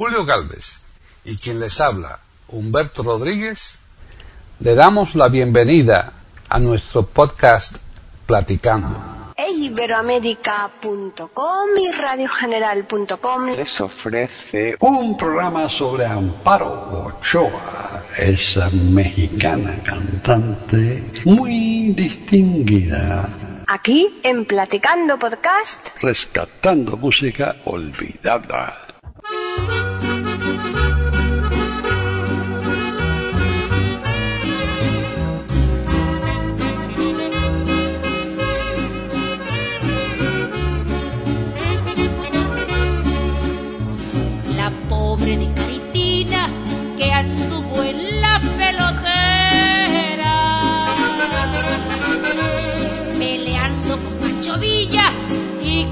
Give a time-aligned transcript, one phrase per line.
[0.00, 0.80] Julio Galvez
[1.26, 2.18] y quien les habla,
[2.48, 3.82] Humberto Rodríguez,
[4.60, 6.14] le damos la bienvenida
[6.48, 7.76] a nuestro podcast
[8.24, 8.96] Platicando.
[9.36, 23.28] Iberoamérica.com y radiogeneral.com les ofrece un programa sobre Amparo Ochoa, esa mexicana cantante muy distinguida,
[23.66, 25.88] aquí en Platicando Podcast.
[26.00, 28.89] rescatando música olvidada.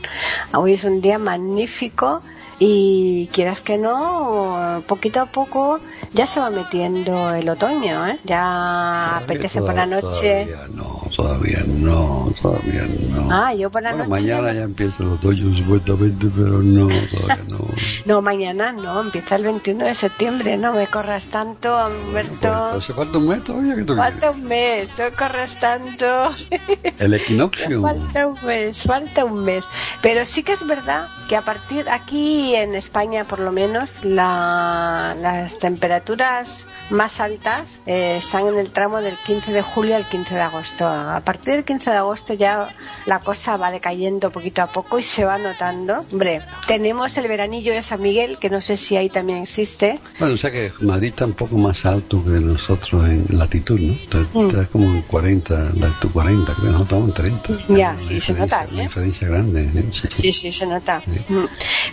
[0.55, 2.23] Hoy es un día magnífico
[2.61, 5.81] y quieras que no, poquito a poco
[6.13, 8.19] ya se va metiendo el otoño, ¿eh?
[8.25, 10.47] Ya apetece por la noche.
[10.47, 13.29] Todavía no, todavía no, todavía no.
[13.31, 14.23] Ah, yo por la Bueno, noche.
[14.23, 17.59] mañana ya empieza el otoño supuestamente, pero no, todavía no.
[18.09, 22.51] No, mañana no, empieza el 21 de septiembre, no me corras tanto, Humberto.
[22.51, 26.35] ¿Hace falta un mes todavía que Falta un mes, no corras tanto.
[26.99, 27.83] El equinoccio.
[27.83, 29.69] Falta un mes, falta un mes.
[30.01, 35.15] Pero sí que es verdad que a partir aquí en España, por lo menos, la-
[35.21, 40.35] las temperaturas más altas eh, están en el tramo del 15 de julio al 15
[40.35, 40.87] de agosto.
[40.89, 45.03] A partir del 15 de agosto ya la cosa va decayendo poquito a poco y
[45.03, 46.07] se va notando.
[46.11, 49.99] Hombre, tenemos el veranillo de San Miguel, que no sé si ahí también existe.
[50.21, 53.93] Bueno, o sea que Madrid está un poco más alto que nosotros en latitud, ¿no?
[53.93, 57.75] Está, está como en 40, latitud 40, creo, nosotros estamos en 30.
[57.77, 58.85] Ya, Una sí, se nota, Una ¿eh?
[58.85, 59.85] diferencia grande, ¿eh?
[59.93, 60.23] Sí, sí.
[60.23, 61.03] Sí, sí, se nota.
[61.29, 61.45] Mm.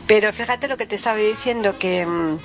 [0.05, 2.37] Pero fíjate lo que te estaba diciendo, que, mm,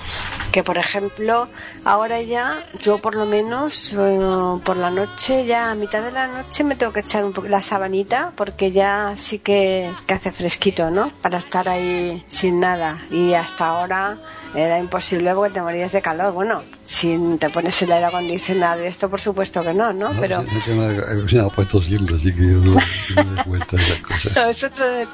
[0.51, 1.47] que por ejemplo,
[1.85, 4.19] ahora ya, yo por lo menos, eh,
[4.65, 7.47] por la noche, ya a mitad de la noche me tengo que echar un poco
[7.47, 11.11] la sabanita, porque ya sí que, que hace fresquito, ¿no?
[11.21, 12.97] Para estar ahí sin nada.
[13.11, 14.17] Y hasta ahora
[14.55, 16.33] era imposible porque te morías de calor.
[16.33, 20.13] Bueno, si te pones el aire acondicionado y esto, por supuesto que no, ¿no?
[20.13, 20.43] No, Pero...
[20.43, 23.75] sí, sí, me he cocinado puesto siempre, así que yo no, no me doy cuenta
[23.75, 24.35] de esas cosas.
[24.35, 25.07] Nosotros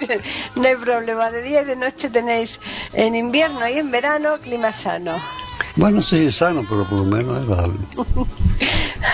[0.56, 1.32] no, hay problema.
[1.32, 2.60] De día y de noche tenéis
[2.94, 5.20] en invierno y en verano clima sano.
[5.76, 7.80] Bueno, sí, es sano, pero por lo menos es agradable.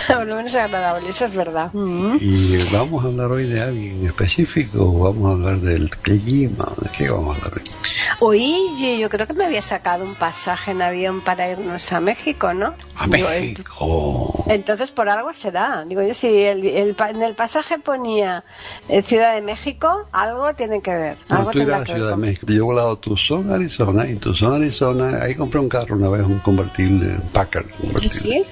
[0.07, 1.71] Por lo menos agradable, eso es verdad.
[1.73, 2.17] Mm.
[2.19, 6.89] Y vamos a hablar hoy de alguien específico, o vamos a hablar del clima, ¿de
[6.89, 7.63] qué vamos a hablar hoy?
[8.19, 12.53] Hoy yo, creo que me había sacado un pasaje en avión para irnos a México,
[12.53, 12.73] ¿no?
[12.95, 14.45] A Digo, México.
[14.49, 15.83] Entonces por algo será.
[15.87, 18.43] Digo yo, si el, el pa- en el pasaje ponía
[18.89, 21.17] eh, Ciudad de México, algo tiene que ver.
[21.29, 22.45] No, algo tú ibas tendrá ver Ciudad de México.
[22.47, 26.23] Yo he volado a Tucson, Arizona, y Tucson, Arizona, ahí compré un carro una vez,
[26.25, 27.65] un convertible, un Packard.
[27.71, 28.09] convertible.
[28.09, 28.43] ¿Sí?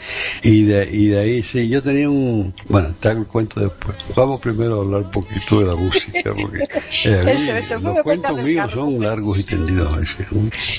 [0.43, 2.53] Y de, y de ahí, sí, yo tenía un...
[2.67, 3.95] Bueno, te hago el cuento después.
[4.15, 6.63] Vamos primero a hablar un poquito de la música, porque
[7.05, 10.27] eh, Eso, eso, los cuentos míos son largos y tendidos a veces.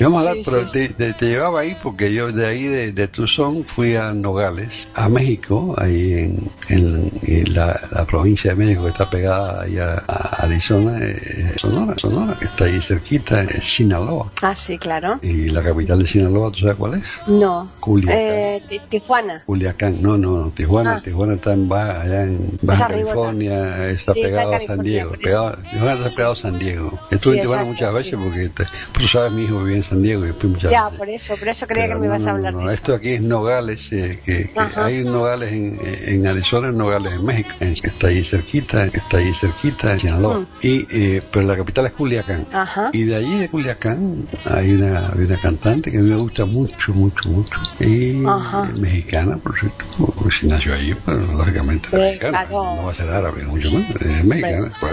[0.00, 3.08] A hablar, Sí, pero sí, te, te- llevaba ahí porque yo de ahí, de, de
[3.08, 8.82] Tucson, fui a Nogales, a México, ahí en, en- en la, la provincia de México
[8.84, 9.64] que está pegada
[10.08, 14.30] a, Arizona, eh, Sonora, Sonora, que está ahí cerquita, es Sinaloa.
[14.42, 15.18] Ah, sí, claro.
[15.22, 17.04] Y la capital de Sinaloa, ¿tú sabes cuál es?
[17.28, 17.68] No.
[17.80, 18.18] Culiacán.
[18.18, 19.42] Eh, Ti- Tijuana.
[19.46, 21.02] Culiacán, no, no, Tijuana, Ah.
[21.02, 25.12] Tijuana está en Baja, allá en Baja California, está Sí, está pegado a San Diego,
[25.22, 26.98] pegado, Tijuana está pegado a San Diego.
[27.10, 28.16] Estuve Sí, en Tijuana muchas veces sí.
[28.16, 30.98] porque, pues, tú sabes, mi hijo vivía en San Diego y fui muchas Ya, veces.
[30.98, 32.74] por eso, por eso creía Pero que me no, ibas a hablar no, de eso.
[32.74, 38.08] Esto aquí es Nogales, eh, que, hay Nogales en, en Arizona, Nogales en México, está
[38.08, 40.40] ahí cerquita, está ahí cerquita, en Sinaloa.
[40.40, 40.46] Mm.
[40.62, 42.46] Y, eh, pero la capital es Culiacán.
[42.52, 42.90] Ajá.
[42.92, 46.44] Y de allí de Culiacán hay una, hay una cantante que a mí me gusta
[46.44, 47.56] mucho, mucho, mucho.
[47.80, 48.68] Y Ajá.
[48.80, 49.84] mexicana, por cierto.
[50.22, 52.46] Pues si nació allí, pero lógicamente mexicana.
[52.46, 52.76] claro.
[52.76, 53.90] No va a ser árabe, mucho menos.
[54.00, 54.72] Es mexicana.
[54.80, 54.92] Pues,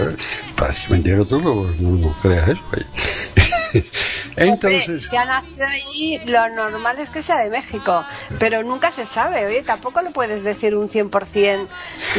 [0.55, 2.61] para si me entiendes tú, pues, no, no creas eso.
[4.35, 8.03] Entonces, Hombre, si ha nacido allí, lo normal es que sea de México,
[8.39, 11.67] pero nunca se sabe, oye, tampoco lo puedes decir un 100%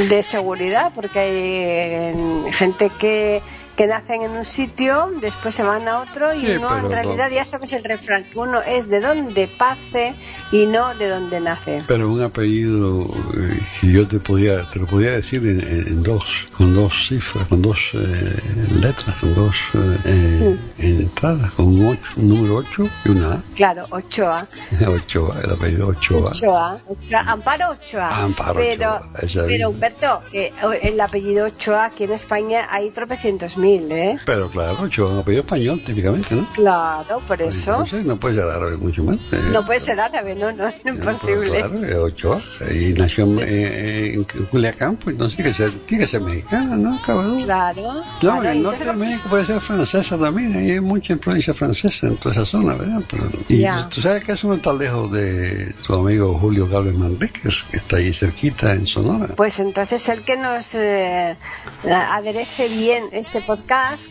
[0.08, 3.42] de seguridad, porque hay gente que,
[3.80, 6.90] que nacen en un sitio, después se van a otro y Sí, uno pero en
[6.92, 10.12] realidad ya sabes el refrán, que uno es de donde pase
[10.52, 11.82] y no de donde nace.
[11.86, 13.04] pero un apellido
[13.38, 16.24] eh, que yo te podía, te lo podía decir en, en- dos,
[16.58, 18.36] con dos cifras, con dos eh,
[18.82, 23.42] letras, con dos eh, eh, entradas, con un, ocho, un número 8 y una A.
[23.56, 24.46] Claro, Ochoa.
[24.88, 26.32] Ochoa, el apellido Ochoa.
[26.32, 28.16] Ochoa, Ochoa, Amparo Ochoa.
[28.24, 29.00] Amparo pero,
[29.46, 29.70] pero.
[29.70, 30.52] Humberto, que
[30.82, 34.18] el apellido Ochoa aquí en España hay tropecientos mil, ¿eh?
[34.26, 36.48] Pero claro, es un apellido español típicamente, ¿no?
[36.52, 37.70] Claro, por eso.
[37.72, 39.16] Entonces no puede ser árabe mucho más.
[39.32, 39.40] eh.
[39.52, 41.58] No puede ser árabe, no, no, es imposible.
[41.62, 42.40] Claro, Ochoa.
[42.72, 46.76] Y nació en, eh, en Culiacán, pues entonces tiene que ser, tiene que ser mexicana,
[46.76, 47.40] ¿no, cabrón?
[47.42, 47.82] Claro.
[47.94, 52.06] No, claro, en el norte de México puede ser francesa también, hay mucha influencia francesa
[52.08, 53.02] en toda esa zona, ¿verdad?
[53.10, 57.64] Pero, y tú sabes que eso no está lejos de tu amigo Julio Gálvez Manríquez,
[57.70, 59.34] que está ahí cerquita en Sonora.
[59.36, 61.36] Pues entonces el que nos eh,
[61.84, 63.59] aderece bien este podcast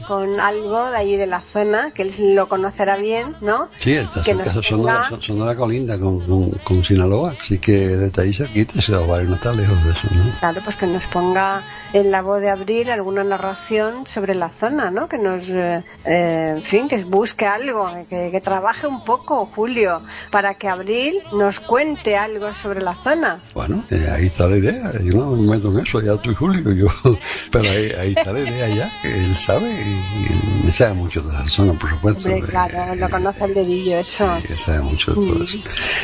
[0.08, 3.70] con algo de allí de la zona, que él lo conocerá bien, ¿no?
[3.80, 8.34] Sí, está que cerca, Sonora, Sonora colinda con, con, con Sinaloa, así que desde ahí
[8.34, 10.24] cerquita va a no está lejos de eso, ¿no?
[10.40, 11.64] Claro, pues que nos ponga
[11.94, 15.08] en la voz de abril alguna narración sobre la zona, ¿no?
[15.08, 20.02] Que nos, eh, eh, en fin, que busque algo, que, que trabaje un poco, Julio,
[20.30, 23.40] para que abril nos cuente algo sobre la zona.
[23.54, 24.92] Bueno, eh, ahí está la idea.
[25.04, 26.88] Yo no me meto en eso, ya tú y Julio, yo.
[27.52, 31.34] Pero ahí, ahí está la idea ya, que él sabe y, y sabe mucho de
[31.34, 32.30] la zona, por supuesto.
[32.30, 34.28] Hombre, eh, claro, lo conoce el dedillo, eso.
[34.64, 35.58] Sabe mucho de todo eso.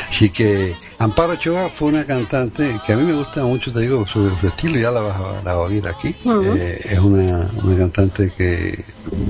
[0.09, 4.07] Así que Amparo Ochoa fue una cantante que a mí me gusta mucho, te digo,
[4.07, 6.15] su, su estilo, ya la vas, a, la vas a oír aquí.
[6.25, 8.83] Eh, es una, una cantante que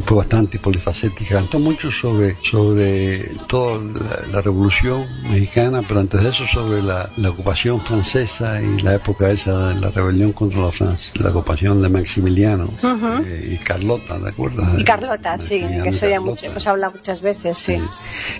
[0.06, 6.30] fue bastante polifacética, cantó mucho sobre, sobre toda la, la revolución mexicana, pero antes de
[6.30, 10.72] eso sobre la, la ocupación francesa y la época esa de la rebelión contra la
[10.72, 12.70] Francia, la ocupación de Maximiliano
[13.26, 14.80] eh, y Carlota, ¿te acuerdas?
[14.80, 16.22] Y Carlota, sí, que y eso ya Carlota.
[16.22, 17.78] mucho, hemos hablado muchas veces, sí.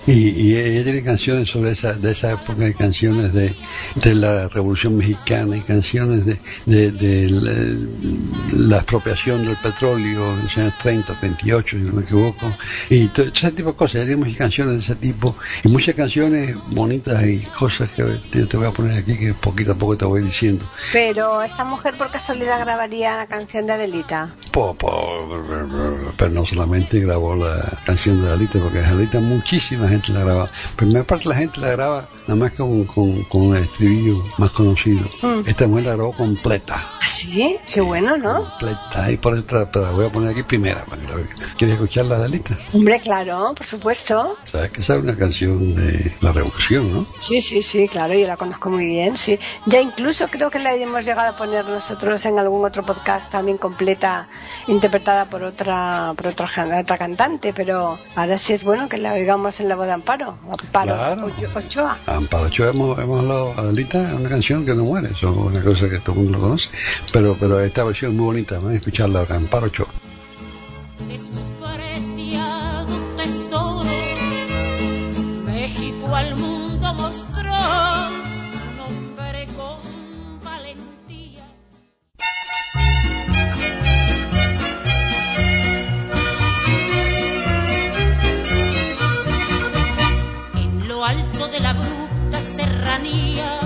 [0.06, 3.54] Y, y ella tiene canciones sobre esa, de esa época, y canciones de,
[3.96, 7.52] de la Revolución Mexicana y canciones de, de, de la,
[8.52, 12.52] la expropiación del petróleo en los años 30, 38, si no me equivoco,
[12.90, 14.06] y todo ese tipo de cosas.
[14.16, 15.34] Muchas canciones de ese tipo
[15.64, 19.72] y muchas canciones bonitas y cosas que te, te voy a poner aquí que poquito
[19.72, 20.64] a poco te voy diciendo.
[20.92, 24.28] Pero esta mujer por casualidad grabaría la canción de Adelita.
[24.52, 25.28] Po- po-
[26.16, 30.48] pero no solamente grabó la canción de Dalita, porque Dalita muchísima gente la graba.
[30.76, 35.02] Primera parte la gente la graba nada más con, con, con el estribillo más conocido.
[35.22, 35.40] Mm.
[35.46, 36.76] Esta mujer la grabó completa.
[37.00, 37.56] ¿Ah, sí?
[37.72, 38.44] Qué bueno, ¿no?
[38.48, 39.10] Completa.
[39.10, 40.84] Y por eso la- voy a poner aquí primera.
[40.84, 41.06] para que.
[41.56, 42.56] ¿Quieres escuchar la Dalita?
[42.72, 44.36] Hombre, claro, por supuesto.
[44.44, 47.06] Sabes que esa es una canción de la revolución, ¿no?
[47.20, 49.38] Sí, sí, sí, claro, yo la conozco muy bien, sí.
[49.66, 53.58] Ya incluso creo que la hemos llegado a poner nosotros en algún otro podcast también
[53.58, 54.28] completa,
[54.68, 56.46] interpretada por otra por otra,
[56.80, 60.36] otra cantante, pero ahora sí es bueno que la oigamos en la voz de Amparo.
[60.50, 61.30] Amparo Claro.
[61.54, 61.98] Ochoa.
[62.06, 65.88] Amparo Ochoa hemos, hemos hablado, Adelita es una canción que no muere, es una cosa
[65.88, 66.68] que todo el mundo conoce,
[67.12, 69.86] pero, pero esta versión es muy bonita, van a escucharla ahora, Amparo Ochoa.
[71.08, 73.90] Despreciado tesoro.
[75.44, 79.78] México al mundo mostró un hombre con
[80.42, 81.44] valentía.
[90.54, 93.58] En lo alto de la bruta serranía,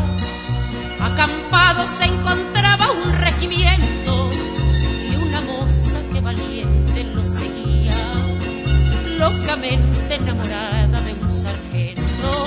[1.00, 4.00] acampado se encontraba un regimiento
[9.52, 12.45] enamorada de un sargento.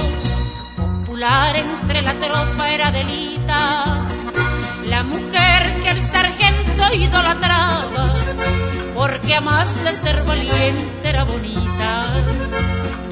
[0.77, 4.07] Popular entre la tropa era delita,
[4.85, 8.13] la mujer que el sargento idolatraba,
[8.95, 12.23] porque a más de ser valiente era bonita,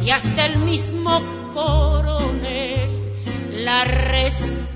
[0.01, 1.21] y hasta el mismo
[1.53, 3.13] coronel
[3.51, 4.71] la respetaba,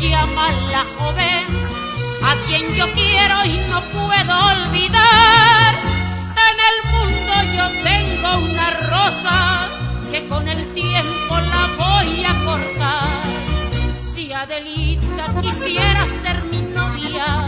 [0.00, 1.46] llama la joven
[2.22, 5.74] a quien yo quiero y no puedo olvidar.
[6.48, 9.68] En el mundo yo tengo una rosa
[10.10, 13.08] que con el tiempo la voy a cortar.
[13.98, 17.46] Si Adelita quisiera ser mi novia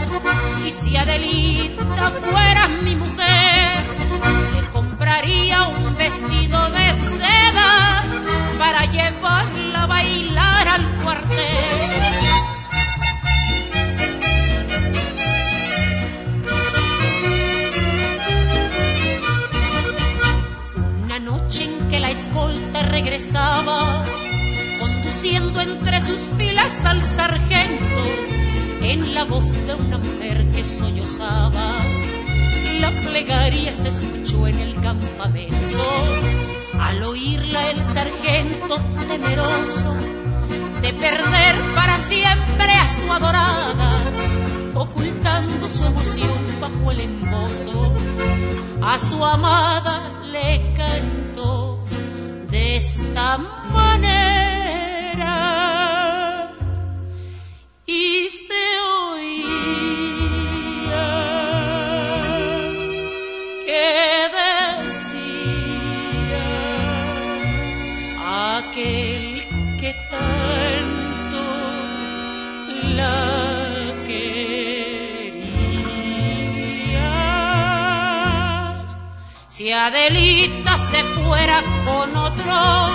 [0.65, 3.83] y si Adelita fuera mi mujer,
[4.55, 8.03] le compraría un vestido de seda
[8.57, 12.38] para llevarla a bailar al cuartel.
[22.29, 24.03] Escolta regresaba,
[24.79, 28.03] conduciendo entre sus filas al sargento,
[28.81, 31.79] en la voz de una mujer que sollozaba,
[32.79, 35.83] la plegaria se escuchó en el campamento.
[36.79, 38.75] Al oírla el sargento
[39.07, 39.93] temeroso
[40.81, 43.97] de perder para siempre a su adorada,
[44.75, 47.93] ocultando su emoción bajo el embozo,
[48.81, 51.28] a su amada le cantó
[52.51, 54.49] de esta manera
[57.85, 58.63] y se
[59.01, 59.49] oía
[63.65, 65.29] que decía
[68.57, 69.23] aquel
[69.79, 71.43] que tanto
[72.95, 73.19] la
[74.07, 75.49] quería.
[79.47, 81.57] Si Adelita se fuera
[82.29, 82.89] otro,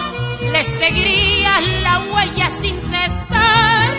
[0.53, 3.91] le seguiría la huella sin cesar.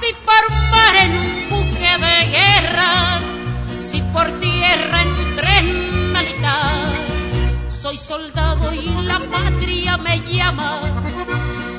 [0.00, 3.20] Si por mar en un buque de guerra,
[3.78, 6.86] si por tierra en tren militar,
[7.68, 11.02] soy soldado y la patria me llama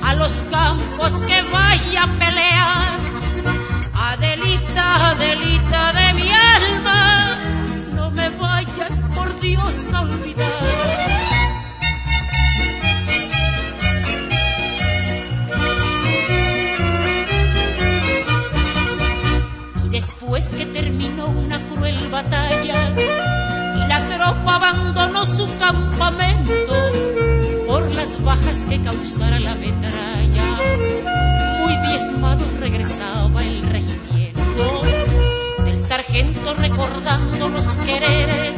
[0.03, 3.01] a los campos que vaya a pelear.
[3.93, 7.37] Adelita, Adelita de mi alma,
[7.93, 11.00] no me vayas por Dios a olvidar.
[20.65, 22.89] Terminó una cruel batalla.
[23.75, 26.73] Y la tropa abandonó su campamento
[27.67, 30.59] por las bajas que causara la metralla,
[31.59, 34.81] muy diezmado regresaba el regimiento
[35.63, 38.55] del sargento recordando los quereres,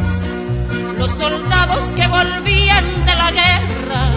[0.98, 4.12] los soldados que volvían de la guerra,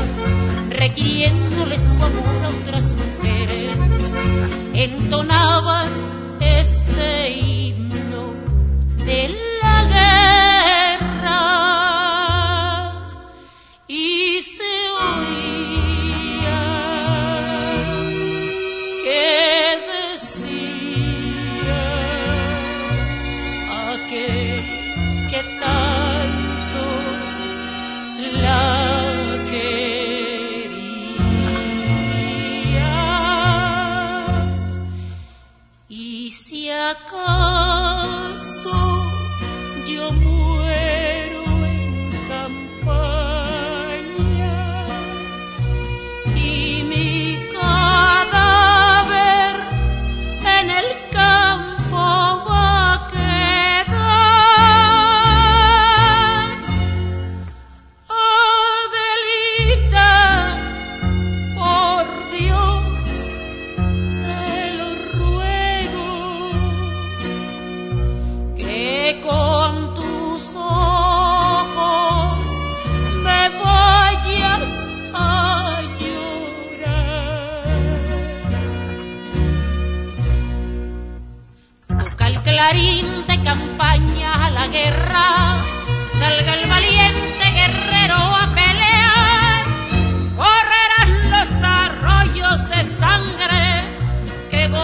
[0.71, 3.77] requiriéndole su amor a otras mujeres,
[4.73, 5.89] entonaban
[6.41, 7.31] este
[9.07, 9.36] de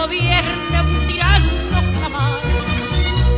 [0.03, 2.41] gobierne un tirano jamás.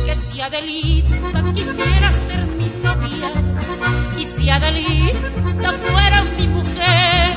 [0.04, 3.30] Que si Adelita quisiera ser mi novia
[4.18, 7.34] y si Adelita fuera mi mujer,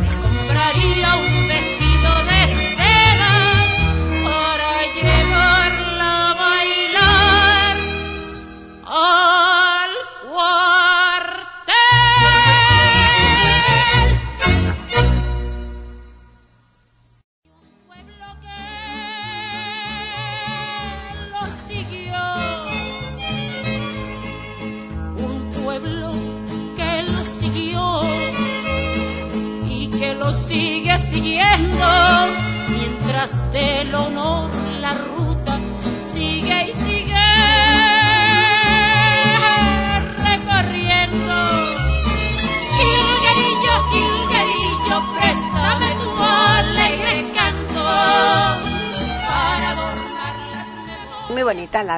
[0.00, 1.75] le compraría un vestido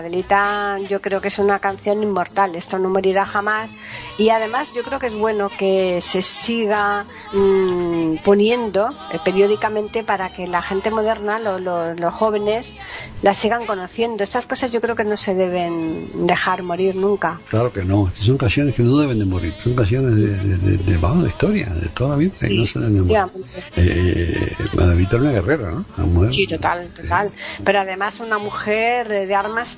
[0.09, 2.57] Adelita yo creo que es una canción inmortal.
[2.57, 3.77] Esto no morirá jamás.
[4.17, 10.31] Y además yo creo que es bueno que se siga mm, poniendo eh, periódicamente para
[10.31, 12.75] que la gente moderna, los jóvenes,
[13.23, 14.25] la sigan conociendo.
[14.25, 17.38] Estas cosas yo creo que no se deben dejar morir nunca.
[17.50, 18.11] Claro que no.
[18.15, 19.55] Son canciones que no deben de morir.
[19.62, 22.33] Son canciones de, de, de, historia, de toda la vida.
[22.49, 23.33] y no se deben de morir.
[23.77, 26.33] Eh, Adelita una guerrera, ¿no?
[26.33, 27.31] Sí, total, total.
[27.65, 29.77] Pero además una mujer de armas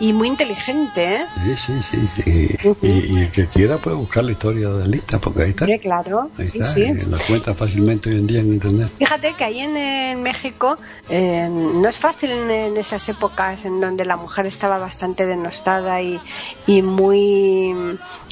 [0.00, 1.26] y muy inteligente, ¿eh?
[1.56, 2.56] Sí, sí, sí.
[2.82, 5.66] y, el que quiera puede buscar la historia de Adelita, porque ahí está.
[5.66, 6.30] Sí, claro.
[6.38, 6.92] Ahí está, sí, sí.
[7.06, 8.90] la cuenta fácilmente hoy en día en Internet.
[8.98, 10.76] Fíjate que ahí en, México
[11.08, 16.20] eh, no es fácil en, esas épocas en donde la mujer estaba bastante denostada y,
[16.66, 17.74] y muy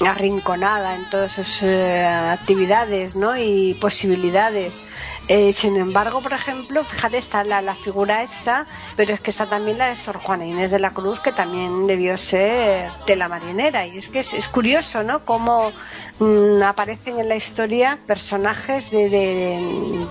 [0.04, 3.36] arrinconada en todas sus eh, actividades ¿no?
[3.36, 4.80] y posibilidades.
[5.28, 8.64] Eh, sin embargo, por ejemplo, fíjate, está la, la, figura esta,
[8.95, 11.88] pero es que está también la de Sor Juana Inés de la Cruz, que también
[11.88, 13.87] debió ser de la marinera.
[13.87, 15.25] Y es que es, curioso, ¿no?
[15.25, 15.73] Cómo
[16.21, 20.06] mm, aparecen en la historia personajes de, de,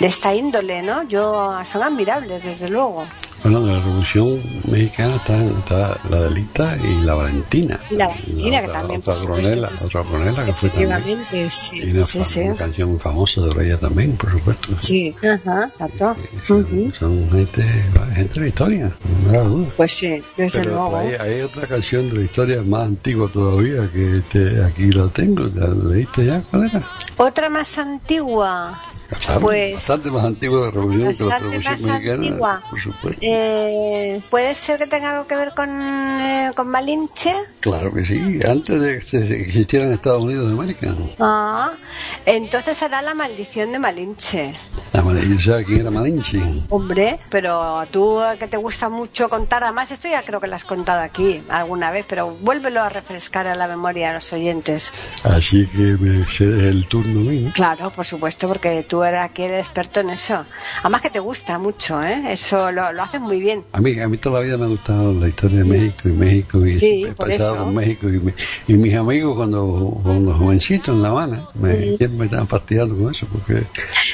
[0.00, 1.04] de, esta índole, ¿no?
[1.04, 3.06] Yo, son admirables, desde luego.
[3.42, 7.80] Bueno, de la Revolución Mexicana está, la Delita y la Valentina.
[7.90, 9.00] Y la Valentina, que también.
[9.00, 11.24] Otra coronela, otra coronela que fue también.
[11.48, 11.76] sí.
[11.76, 12.40] Y una, sí, sí.
[12.40, 14.68] una canción muy famosa de ella también, por supuesto.
[14.78, 16.16] Sí, ajá, exacto.
[16.46, 17.62] Son, son gente,
[18.14, 18.92] gente de la historia,
[19.26, 19.68] no me duda.
[19.76, 20.96] Pues sí, desde Pero luego.
[20.96, 25.44] Hay, hay, otra canción de la historia más antigua todavía que este, aquí la tengo.
[25.54, 26.42] ¿La leíste ya?
[26.50, 26.82] ¿Cuál era?
[27.16, 28.80] Otra más antigua.
[29.08, 33.20] Claro, pues, bastante más antigua de la revolución que la revolución mexicana, por supuesto.
[33.22, 37.34] Eh, ¿Puede ser que tenga algo que ver con, eh, con Malinche?
[37.60, 40.94] Claro que sí, antes de que se- existiera en Estados Unidos de América.
[41.20, 41.72] Ah,
[42.26, 44.54] entonces será la maldición de Malinche.
[44.92, 45.02] La
[45.38, 46.40] ¿sabes quién era Malinche?
[46.70, 50.64] Hombre, pero tú que te gusta mucho contar, además esto ya creo que lo has
[50.64, 54.92] contado aquí alguna vez, pero vuélvelo a refrescar a la memoria a los oyentes.
[55.22, 57.52] Así que me cedes el turno a mí, ¿no?
[57.52, 60.44] Claro, por supuesto, porque tú eres aquí el experto en eso.
[60.82, 62.32] Además que te gusta mucho, ¿eh?
[62.32, 63.64] Eso lo, lo haces muy bien.
[63.72, 66.12] A mí, a mí toda la vida me ha gustado la historia de México y
[66.12, 71.02] México y Sí, he pasado con México y, y mis amigos cuando, cuando jovencitos en
[71.02, 73.54] La Habana me, siempre me estaban fastidiando con eso porque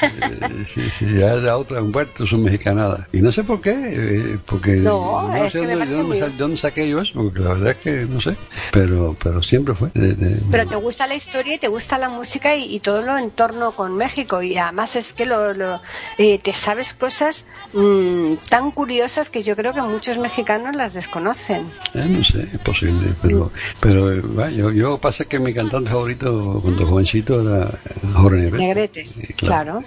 [0.03, 4.39] eh, sí, sí, ya era otra Humberto son mexicanadas y no sé por qué eh,
[4.47, 7.49] porque No, es sé de, dónde, muy sal- de dónde saqué yo eso porque la
[7.51, 8.37] verdad es que no sé
[8.73, 12.09] pero pero siempre fue de- de- Pero te gusta la historia y te gusta la
[12.09, 14.43] música y, y todo lo en torno con México.
[14.43, 15.81] Y además es que lo, lo-
[16.19, 21.71] eh, te sabes cosas mm, tan curiosas que yo creo que muchos mexicanos las desconocen.
[21.95, 26.59] Eh, no sé, es posible, pero, pero eh, yo, yo pasa que mi cantante favorito
[26.61, 27.71] cuando jovencito era
[28.15, 28.59] Jorge Negrete.
[29.05, 29.85] Negrete, Y claro.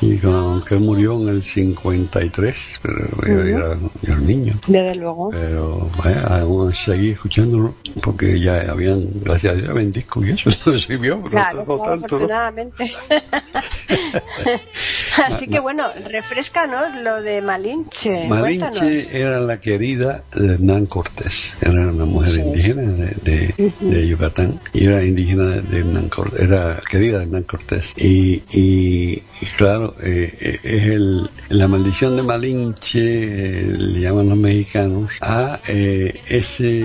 [0.00, 4.54] Y, y con, que él murió en el 53, pero yo, era, yo era niño.
[4.68, 5.30] Desde luego.
[5.30, 5.90] Pero
[6.30, 9.92] aún seguí escuchándolo porque ya habían, gracias a Dios, habían
[10.24, 12.18] y eso no sirvió, pero Claro, no claro, tanto.
[12.20, 12.26] ¿no?
[15.26, 18.26] Así que bueno, refrescanos lo de Malinche.
[18.28, 18.80] Cuéntanos.
[18.80, 24.60] Malinche era la querida de Hernán Cortés, era una mujer indígena de, de- de Yucatán
[24.72, 27.92] y era indígena de Hernán Cortés, era querida de Hernán Cortés.
[27.96, 34.28] Y, y- y claro, eh, eh, es el, la maldición de Malinche, eh, le llaman
[34.28, 36.84] los mexicanos, a eh, ese,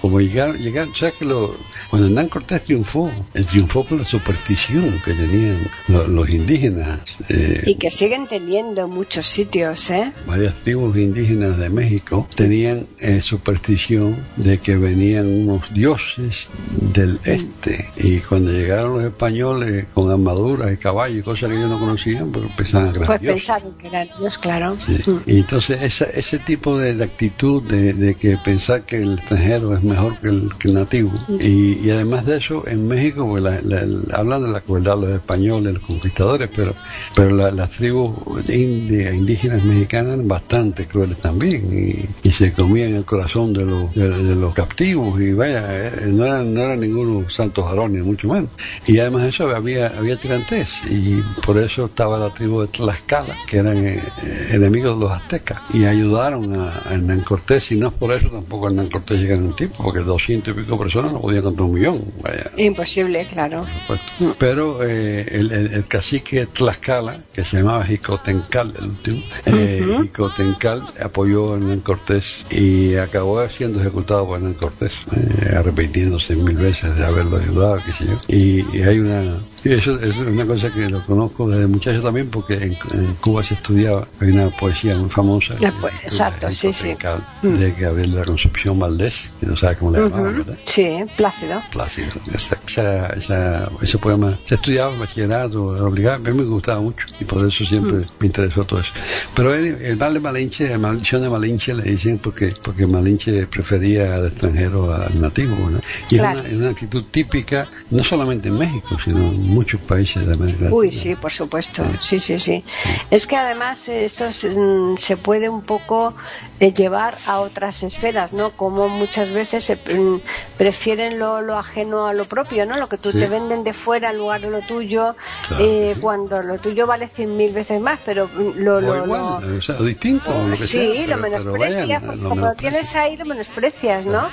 [0.00, 1.54] como llegar, llegar, sea que lo,
[1.90, 7.00] cuando Hernán Cortés triunfó, él triunfó por la superstición que tenían lo- los indígenas.
[7.28, 10.12] eh, Y que siguen teniendo en muchos sitios, ¿eh?
[10.26, 16.48] varias tribus indígenas de México tenían eh, superstición de que venían unos dioses
[16.92, 21.70] del este y cuando llegaron los españoles con armaduras y caballos y cosas que ellos
[21.70, 23.46] no conocían pues pensaban que eran Pues dioses.
[23.46, 24.76] pensaron que eran Dios, claro.
[24.86, 24.96] Sí.
[25.26, 29.74] Y entonces esa, ese tipo de, de actitud de, de que pensar que el extranjero
[29.76, 33.42] es mejor que el, que el nativo y, y además de eso en México pues,
[33.42, 36.74] la- la- la- hablan de la crueldad de los españoles, los conquistadores, pero
[37.14, 38.16] pero la- las tribus
[38.48, 44.08] indígenas mexicanas eran bastante crueles también y, y se comían el corazón de los, de,
[44.08, 48.50] de los captivos y vaya, eh, no eran, no eran ningunos santos varones, mucho menos.
[48.86, 53.38] Y además de eso había, había tirantes y por eso estaba la tribu de Tlaxcala,
[53.46, 54.12] que eran eh,
[54.50, 58.28] enemigos de los aztecas y ayudaron a, a Hernán Cortés y no es por eso
[58.30, 61.72] tampoco Hernán Cortés llega un tiempo, porque 200 y pico personas no podían contra un
[61.74, 62.02] millón.
[62.22, 62.50] Vaya.
[62.56, 63.64] Imposible, claro.
[63.64, 64.36] Por supuesto.
[64.38, 70.82] Pero eh, el, el- el cacique Tlaxcala, que se llamaba Jicotencal, el último, eh, Jicotencal
[71.02, 76.96] apoyó a Hernán Cortés y acabó siendo ejecutado por Hernán Cortés, eh, arrepintiéndose mil veces
[76.96, 78.16] de haberlo ayudado, qué sé yo.
[78.28, 82.28] Y, y hay una Y eso es una cosa que lo conozco desde muchacho también,
[82.30, 85.56] porque en, en Cuba se estudiaba, hay una poesía muy famosa.
[85.58, 86.94] La po- exacto, sí, sí.
[87.42, 90.44] De Gabriel de la Concepción Valdés, que no sabe cómo le llamaban, Ujú.
[90.44, 90.58] ¿verdad?
[90.64, 91.62] Sí, plácido.
[91.72, 92.12] Plácido.
[92.32, 96.80] Esa, esa, esa- ese poema se estudiaba en bachillerato, era obligado, a mí me gustaba
[96.80, 98.92] mucho y por eso siempre me interesó todo eso.
[99.34, 103.46] Pero el, el mal de Malinche, la maldición de Malinche le dicen porque, porque Malinche
[103.46, 105.80] prefería al extranjero al nativo, ¿no?
[106.08, 106.40] Y Claro.
[106.40, 110.64] es una, una actitud típica, no solamente en México, sino en muchos países de América
[110.64, 110.76] Latina.
[110.76, 111.82] Uy, sí, por supuesto.
[112.00, 112.62] Sí, sí, sí.
[113.10, 116.14] Es que además eh, esto se, mm, se puede un poco
[116.60, 118.50] eh, llevar a otras esferas, ¿no?
[118.50, 120.20] Como muchas veces se mm,
[120.58, 122.76] prefieren lo, lo ajeno a lo propio, ¿no?
[122.76, 123.18] Lo que tú Sí.
[123.20, 125.14] te venden de fuera en lugar de lo tuyo,
[125.48, 126.00] Claro eh, sí.
[126.00, 129.58] cuando lo tuyo vale cien mil veces más, pero mm, lo, O lo, igual, lo-
[129.58, 133.16] o sea, distinto, o lo que sí, sea, lo pero- menosprecias, como lo tienes ahí,
[133.16, 134.28] lo menosprecias, ¿no?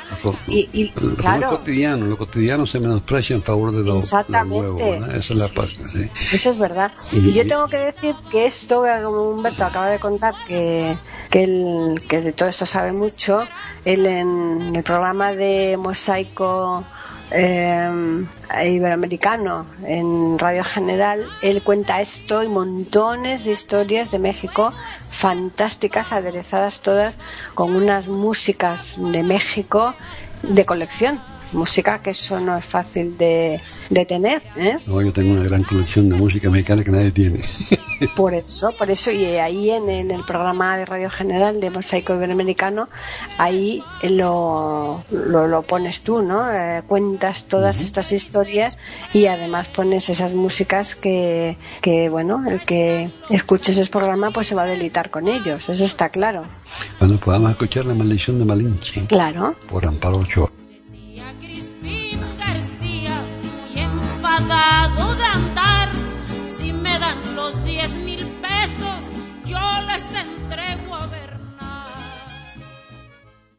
[0.47, 4.99] Y, y lo- lo claro, cotidiano, lo cotidiano se menosprecia en favor de lo, Exactamente.
[5.13, 6.35] Esa Sí, es la sí, parte, sí, sí.
[6.35, 6.91] Eso es verdad.
[7.11, 10.97] Y- Y yo tengo que decir que esto, que como Humberto acaba de contar, que,
[11.29, 13.47] que, él, que de todo esto sabe mucho,
[13.85, 16.83] él en el programa de Mosaico
[17.35, 17.89] eh,
[18.65, 24.71] Iberoamericano en Radio General, él cuenta esto y montones de historias de México
[25.09, 27.17] fantásticas, aderezadas todas
[27.55, 29.95] con unas músicas de México
[30.43, 31.21] de colección.
[31.53, 34.77] Música que eso no es fácil de, de tener, ¿eh?
[34.85, 37.41] No, yo tengo una gran colección de música mexicana que nadie tiene.
[38.17, 42.13] Por eso, por eso, y ahí en, en el programa de Radio General de Mosaico
[42.15, 42.89] Iberoamericano,
[43.37, 46.51] ahí lo, lo, lo pones tú, ¿no?
[46.51, 48.77] Eh, cuentas todas estas historias
[49.13, 54.55] y además pones esas músicas que, que, bueno, el que escuche ese programa pues se
[54.55, 56.43] va a delitar con ellos, eso está claro.
[56.99, 59.55] Bueno, podamos escuchar La maldición de Malinche Claro.
[59.69, 60.51] por Amparo Ochoa.
[64.37, 65.89] Enfadado de andar.
[66.49, 69.05] Si me dan los diez mil pesos,
[69.45, 71.93] yo les entrego a Bernal.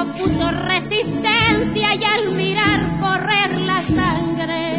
[0.00, 4.72] les opuso resistencia y al mirar correr la sangre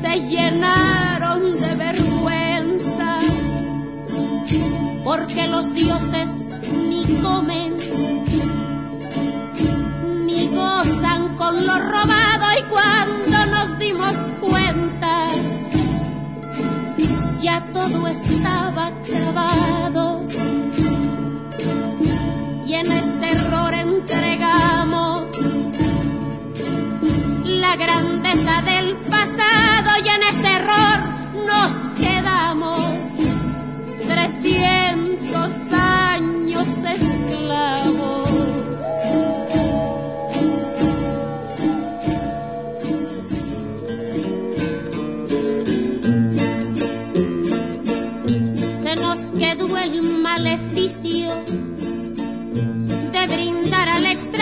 [0.00, 3.18] se llenaron de vergüenza
[5.04, 6.28] porque los dioses
[6.88, 7.76] ni comen
[10.26, 15.26] ni gozan con lo robado y cuando nos dimos cuenta
[17.40, 20.19] ya todo estaba acabado
[22.80, 25.26] en ese error entregamos
[27.44, 30.98] la grandeza del pasado y en ese error
[31.46, 32.80] nos quedamos.
[34.06, 36.66] Trescientos años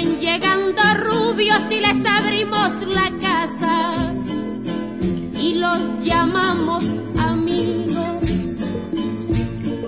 [0.00, 3.92] siguen llegando rubios y les abrimos la casa
[5.38, 6.84] y los llamamos
[7.18, 8.24] amigos.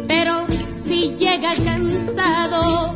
[0.06, 2.94] Pero si llega cansado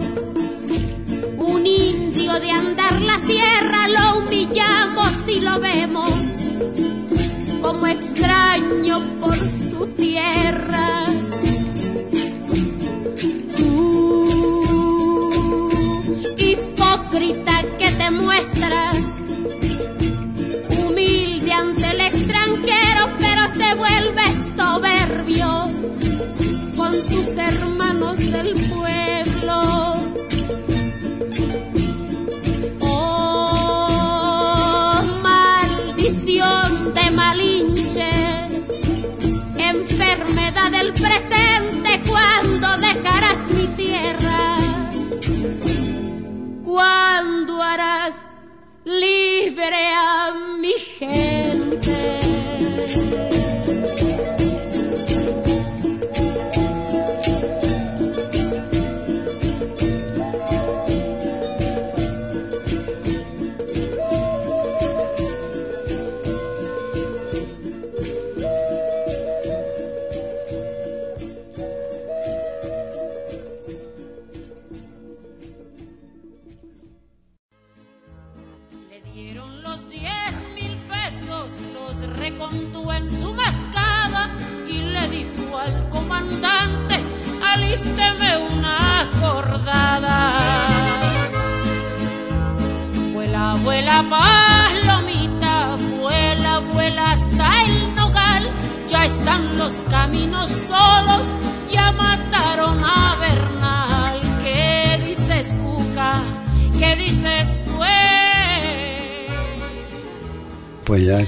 [1.39, 6.11] un indio de andar la sierra, lo humillamos y lo vemos
[7.63, 11.06] como extraño por su tierra.
[41.01, 44.57] Presente, cuando dejarás mi tierra?
[46.65, 48.15] ¿Cuándo harás
[48.85, 52.17] libre a mi gente?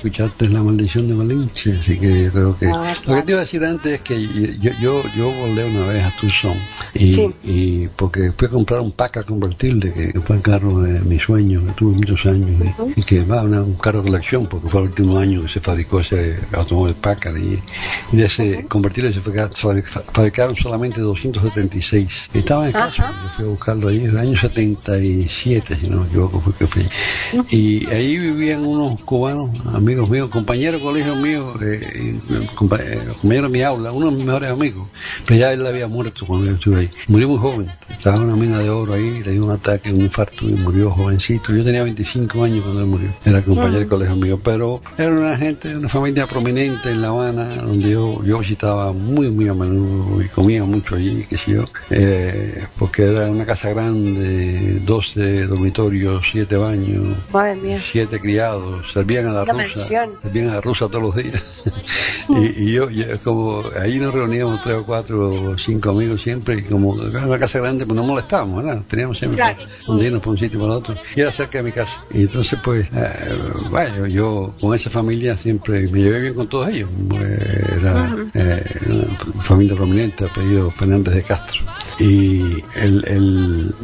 [0.08, 2.66] Escuchaste la maldición de Malinche, así que creo que...
[2.66, 3.20] Ah, Lo claro.
[3.20, 4.26] que te iba a decir antes es que
[4.58, 6.56] yo, yo, yo volé una vez a Tucson
[6.98, 7.30] y, Sí.
[7.44, 11.64] y porque fui a comprar un Packard convertible que fue el carro de mi sueño,
[11.66, 12.50] que tuve muchos años
[12.96, 15.48] y, y que va una- un carro de colección porque fue el último año que
[15.48, 17.58] se fabricó ese automóvil Packard y,
[18.12, 23.28] y de ese convertible se fabrica- fabrica- fabricaron solamente 276 y estaba en casa, yo
[23.36, 26.86] fui a buscarlo ahí en el año 77 si no me equivoco fue que fui.
[27.50, 31.80] Y ahí vivían unos cubanos, amigos míos, compañeros colegio míos, eh,
[32.30, 34.88] eh, compañeros de mi aula, uno de mis mejores amigos.
[35.26, 36.87] Pero ya él había muerto cuando yo estuve ahí.
[37.08, 40.02] Murió muy joven, estaba en una mina de oro ahí, le dio un ataque, un
[40.02, 41.54] infarto y murió jovencito.
[41.54, 43.08] Yo tenía 25 años cuando él murió.
[43.24, 47.56] Era compañero de colegio mío, pero era una gente, una familia prominente en La Habana,
[47.62, 51.64] donde yo, yo visitaba muy, muy a menudo y comía mucho allí, qué sé yo,
[51.90, 57.78] eh, porque era una casa grande, 12 dormitorios, 7 baños, Madre mía.
[57.80, 60.10] siete criados, servían a la Una rusa, mansión.
[60.22, 61.62] servían a la rusa todos los días.
[62.28, 66.58] y, y yo, yo como ahí nos reuníamos tres o cuatro o cinco amigos siempre,
[66.58, 66.77] y como
[67.10, 68.82] era una casa grande, pues no molestábamos, ¿verdad?
[68.88, 69.58] Teníamos siempre Claro.
[69.86, 70.94] donde irnos por un sitio para otro.
[71.16, 72.02] Y era cerca de mi casa.
[72.12, 73.10] Y entonces, pues, eh,
[73.70, 76.88] vaya, yo con esa familia siempre me llevé bien con todos ellos.
[77.08, 81.60] Pues, era eh, una familia prominente, apellido Fernández de Castro.
[81.98, 83.74] Y el, el,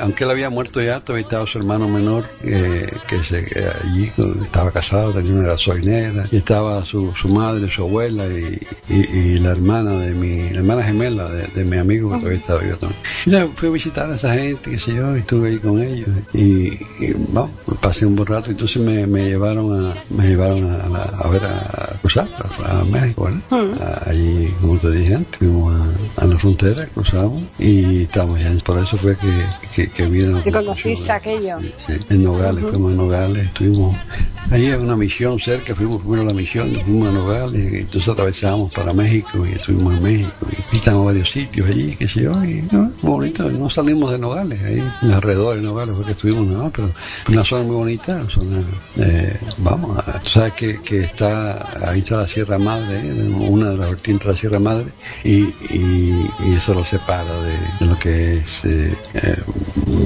[0.00, 4.10] aunque él había muerto ya, todavía estaba su hermano menor, eh, que se, que allí
[4.44, 8.58] estaba casado, tenía una gasolinera, y estaba su, su madre, su abuela y,
[8.88, 12.38] y, y la hermana de mi, la hermana gemela de, de mi amigo que todavía
[12.38, 13.00] estaba vivo también.
[13.26, 15.80] Y ya fui a visitar a esa gente, qué sé yo, y estuve ahí con
[15.82, 16.68] ellos, y,
[17.04, 21.02] y bueno, pasé un buen rato, entonces me, me llevaron a, me llevaron a, la-
[21.18, 22.28] a ver a, a cruzar
[22.64, 23.40] a, a México, ¿verdad?
[23.80, 25.74] A- allí, como te dije antes, fuimos
[26.16, 30.42] a, a la frontera, cruzamos, y estamos ya, por eso fue que, que, que vino.
[30.42, 31.58] Conociste aquello.
[31.86, 33.96] Sí, en Nogales, fuimos a Nogales, estuvimos
[34.50, 38.08] ahí en una misión cerca, fuimos primero a la misión, fuimos a Nogales, y entonces
[38.08, 42.32] atravesamos para México y estuvimos en México y visitamos varios sitios allí, qué sé yo,
[42.44, 42.90] y ¿no?
[43.02, 46.90] bonito, no salimos de Nogales, ahí en alrededor de Nogales porque estuvimos, no, pero
[47.28, 48.62] una zona muy bonita, zona,
[48.96, 53.76] eh, vamos, tú sabes que, que está, ahí está la Sierra Madre, eh, una de
[53.76, 54.86] las vertientes de la Sierra Madre,
[55.24, 59.36] y, y, y eso lo separa de, lo que es, eh, eh,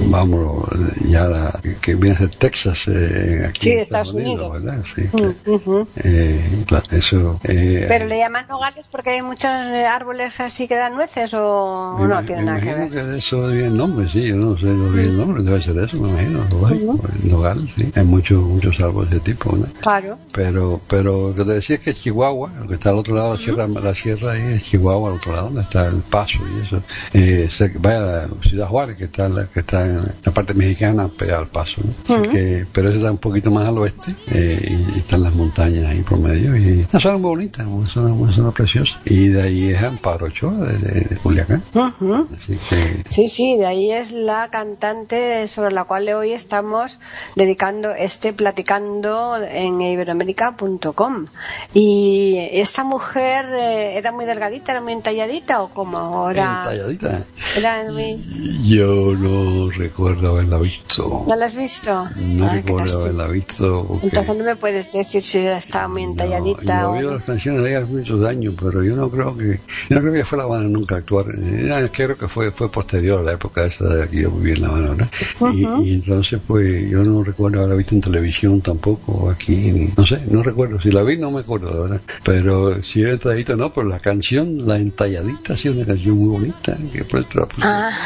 [0.06, 0.64] vamos,
[1.08, 4.62] ya la, que viene a ser Texas, eh, aquí Sí, en Estados Unidos.
[4.62, 4.82] ¿verdad?
[4.94, 5.34] Sí, Mm, claro.
[5.46, 5.88] ujú.
[5.96, 7.40] Eh, claro, eso.
[7.44, 11.96] eh, Pero le llaman nogales porque hay muchos eh, árboles así que dan nueces o
[11.98, 12.90] me no tiene nada que ver.
[12.90, 15.76] de eso debe el nombre, sí, yo no sé lo que el nombre, debe ser
[15.78, 19.66] eso, me imagino, lógico, el nogal, sí, hay muchos, muchos árboles de ese tipo, ¿no?
[19.80, 20.18] Claro.
[20.32, 23.38] Pero, pero lo que te decía es que Chihuahua, que está al otro lado de
[23.38, 26.66] la sierra, la sierra ahí es Chihuahua, al otro lado, donde está el paso y
[26.66, 26.82] eso.
[27.12, 29.93] Eh, vaya a Ciudad Juárez, que está, la- que está en,
[30.24, 31.80] la parte mexicana pega al paso.
[31.82, 32.16] ¿no?
[32.16, 35.86] Así que, pero ese está un poquito más al oeste eh, y están las montañas
[35.86, 36.56] ahí por medio.
[36.56, 39.00] Y una zona muy bonita, una zona, una zona preciosa.
[39.04, 41.62] Y de ahí es Amparo Ochoa, de, de, de Culiacán.
[41.74, 42.28] Ujú.
[42.36, 46.98] Así que Sí, sí, de ahí es la cantante sobre la cual hoy estamos
[47.36, 51.26] dedicando este platicando en iberoamérica.com.
[51.72, 57.24] Y esta mujer eh, era muy delgadita, era muy entalladita o como era, entalladita.
[57.56, 58.20] era muy...
[58.64, 61.24] Yo no recuerdo haberla visto.
[61.28, 62.08] ¿No la has visto?
[62.16, 63.84] No qué recuerdo haberla visto.
[63.88, 67.62] porque- Entonces no me puedes decir si estaba muy entalladita No, o yo las canciones
[67.62, 70.38] de ella hace muchos años, pero yo no creo que yo no creo que fue
[70.38, 71.26] La Habana nunca a actuar.
[71.36, 74.62] Eh, creo que fue fue posterior a la época esa de que yo viví en
[74.62, 75.08] La Habana, ¿verdad?
[75.52, 80.20] y, y entonces pues yo no recuerdo haberla visto en televisión tampoco aquí, no sé,
[80.30, 80.80] no recuerdo.
[80.80, 82.00] Si la vi no me acuerdo, la verdad.
[82.24, 86.28] Pero si era entalladita no, pero la canción, la entalladita, ha sido una canción muy
[86.28, 87.96] bonita, que por puse Ah,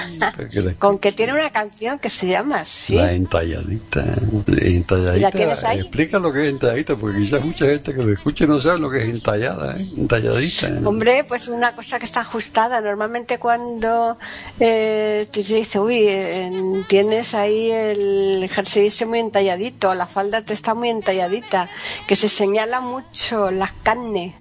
[0.51, 1.68] que la con que tiene una canción
[2.01, 2.95] que se llama así.
[2.97, 4.05] La entalladita.
[4.47, 5.17] Entalladita.
[5.17, 5.81] ¿Y la tienes ahí?
[5.81, 8.91] Explica lo que es entalladita, porque quizás mucha gente que lo escuche no sabe lo
[8.91, 9.87] que es entallada, ¿eh?
[9.97, 10.69] Entalladita.
[10.89, 12.81] Hombre, pues una cosa que está ajustada.
[12.81, 14.17] Normalmente cuando
[14.61, 16.51] eh, te se dice, uy, eh,
[16.89, 21.69] tienes ahí el jersey muy entalladito, la falda te está muy entalladita,
[22.07, 24.35] que se señala mucho la carne.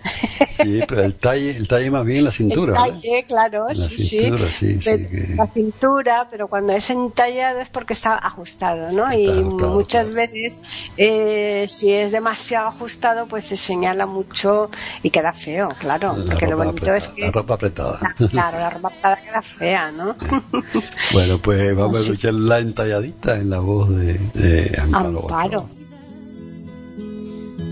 [0.64, 2.74] Sí, pero el talle, el talle más bien la cintura.
[2.74, 3.02] el ¿verdad?
[3.02, 4.74] talle, claro, La sí, cintura, sí.
[4.74, 9.12] sí, sí, que- La cintura, pero cuando es entallado es porque está ajustado, ¿no?
[9.12, 10.22] y Claro, claro, muchas claro.
[10.32, 10.60] veces,
[10.98, 14.70] eh, si es demasiado ajustado, pues se señala mucho
[15.02, 16.16] y queda feo, claro.
[16.16, 18.00] La porque lo ropa bonito es apretada, que La ropa apretada.
[18.20, 20.16] la- claro, la ropa apretada queda fea, ¿no?
[21.14, 25.20] bueno, pues vamos a escuchar la entalladita en la voz de, de Amparo.
[25.22, 25.70] Amparo.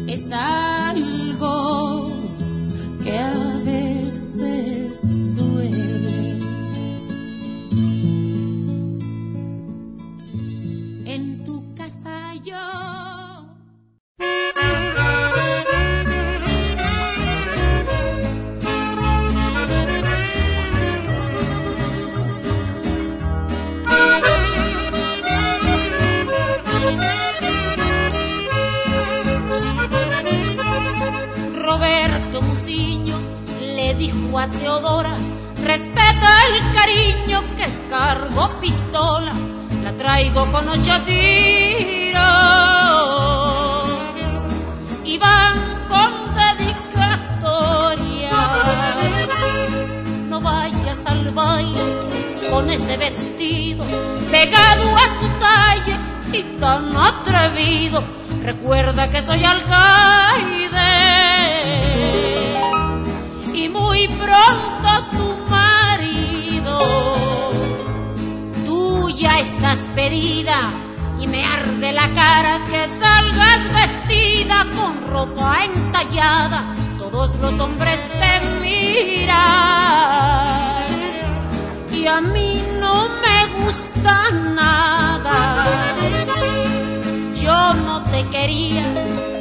[0.07, 2.07] es algo
[3.03, 6.34] que a veces duele.
[31.55, 33.17] Roberto Musiño
[33.59, 35.17] le dijo a Teodora,
[35.63, 39.33] respeta el cariño que cargo pistola,
[39.97, 41.15] traigo con ocho tiros
[45.03, 48.31] y van con dedicatoria.
[50.29, 51.99] No vayas al baile
[52.49, 53.85] con ese vestido
[54.31, 55.99] pegado a tu talle
[56.33, 58.03] y tan atrevido.
[58.43, 60.91] Recuerda que soy alcaide
[63.53, 64.74] y muy pronto
[69.39, 70.71] estás pedida
[71.19, 76.73] y me arde la cara que salgas vestida con ropa entallada.
[76.97, 79.75] Todos los hombres te miran
[81.91, 85.95] y a mí no me gusta nada.
[87.35, 88.87] Yo no te quería,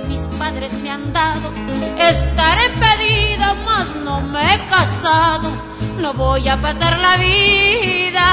[0.09, 1.53] mis padres me han dado.
[1.99, 5.74] Estaré pedida, mas no me he casado.
[5.99, 8.29] No voy a pasar la vida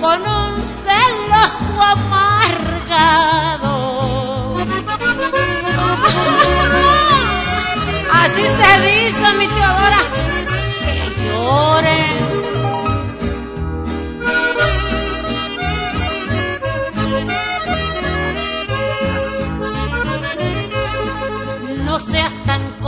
[0.00, 3.74] con un celoso amargado.
[8.12, 10.02] Así se dice, mi Teodora,
[10.84, 12.31] que llore.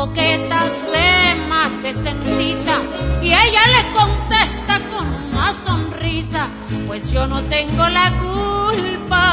[0.07, 2.81] Coqueta, sé más decentita.
[3.23, 6.49] Y ella le contesta con una sonrisa,
[6.87, 9.25] pues yo no tengo la culpa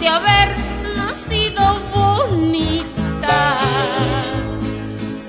[0.00, 0.56] de haber
[0.96, 3.58] nacido bonita.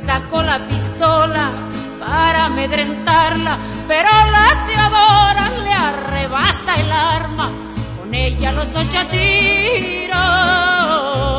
[0.05, 1.51] Sacó la pistola
[1.99, 7.51] para amedrentarla, pero la Teodora le arrebata el arma,
[7.99, 11.38] con ella los ocho tiros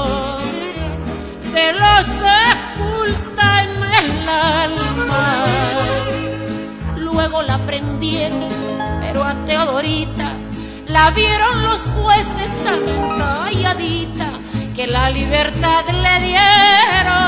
[1.60, 3.70] se los sepulta en
[4.06, 5.44] el alma.
[6.96, 8.48] Luego la prendieron,
[9.00, 10.36] pero a Teodorita
[10.86, 12.80] la vieron los jueces tan
[13.18, 14.30] calladita
[14.74, 17.20] que la libertad le dieron.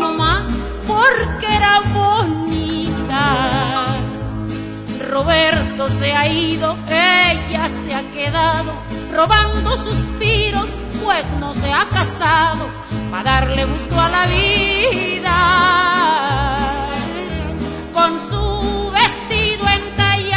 [0.00, 0.46] No más
[0.86, 3.24] porque era bonita.
[5.08, 8.85] Roberto se ha ido, ella se ha quedado
[9.16, 10.68] robando suspiros,
[11.02, 12.66] pues no se ha casado
[13.10, 15.66] para darle gusto a la vida.
[17.94, 20.36] con su vestido entallado.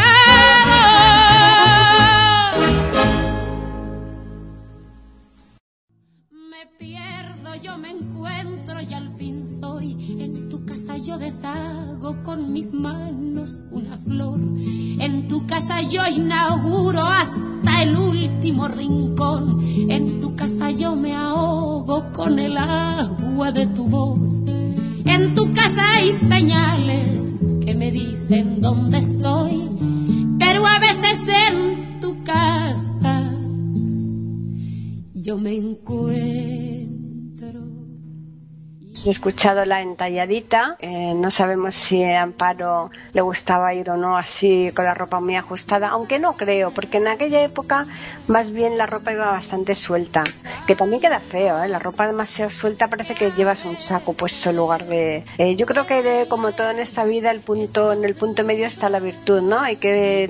[6.32, 10.16] Me pierdo, yo me encuentro y al fin soy.
[10.22, 14.40] En tu casa yo deshago con mis manos una flor.
[15.00, 18.39] En tu casa yo inauguro hasta el último
[19.89, 24.43] En tu casa yo me ahogo con el agua de tu voz.
[25.05, 29.70] En tu casa hay señales que me dicen dónde estoy,
[30.38, 33.32] pero a veces en tu casa
[35.14, 37.09] yo me encuentro.
[39.06, 44.18] He escuchado la entalladita, eh, no sabemos si a Amparo le gustaba ir o no
[44.18, 47.88] así con la ropa muy ajustada, aunque no creo, porque en aquella época
[48.28, 50.24] más bien la ropa iba bastante suelta,
[50.68, 51.70] que también queda feo, ¿eh?
[51.70, 55.24] la ropa demasiado suelta parece que llevas un saco puesto en lugar de...
[55.38, 58.66] eh, yo creo que como todo en esta vida, el punto en el punto medio
[58.68, 59.60] está la virtud, ¿no?
[59.60, 60.30] Hay que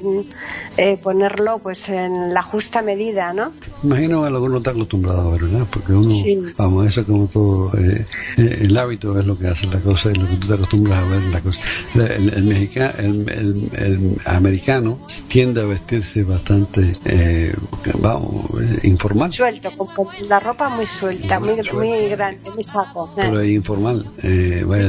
[0.78, 3.52] eh, ponerlo pues en la justa medida, ¿no?
[3.84, 5.66] Imagino que uno está acostumbrado, ¿verdad?
[5.72, 6.38] Porque uno, Sí.
[6.58, 8.06] vamos, eso como todo, eh,
[8.38, 11.04] eh, el hábito es lo que hace la cosa y lo que tú te acostumbras
[11.04, 11.60] a ver la cosa.
[11.96, 17.54] El, el, mexica- el, americano tiende a vestirse bastante, eh,
[18.00, 18.46] vamos,
[18.84, 19.32] informal.
[19.32, 23.12] Suelto, con, la ropa muy suelta, muy, muy grande, muy saco.
[23.16, 24.88] Pero es informal, eh, vaya,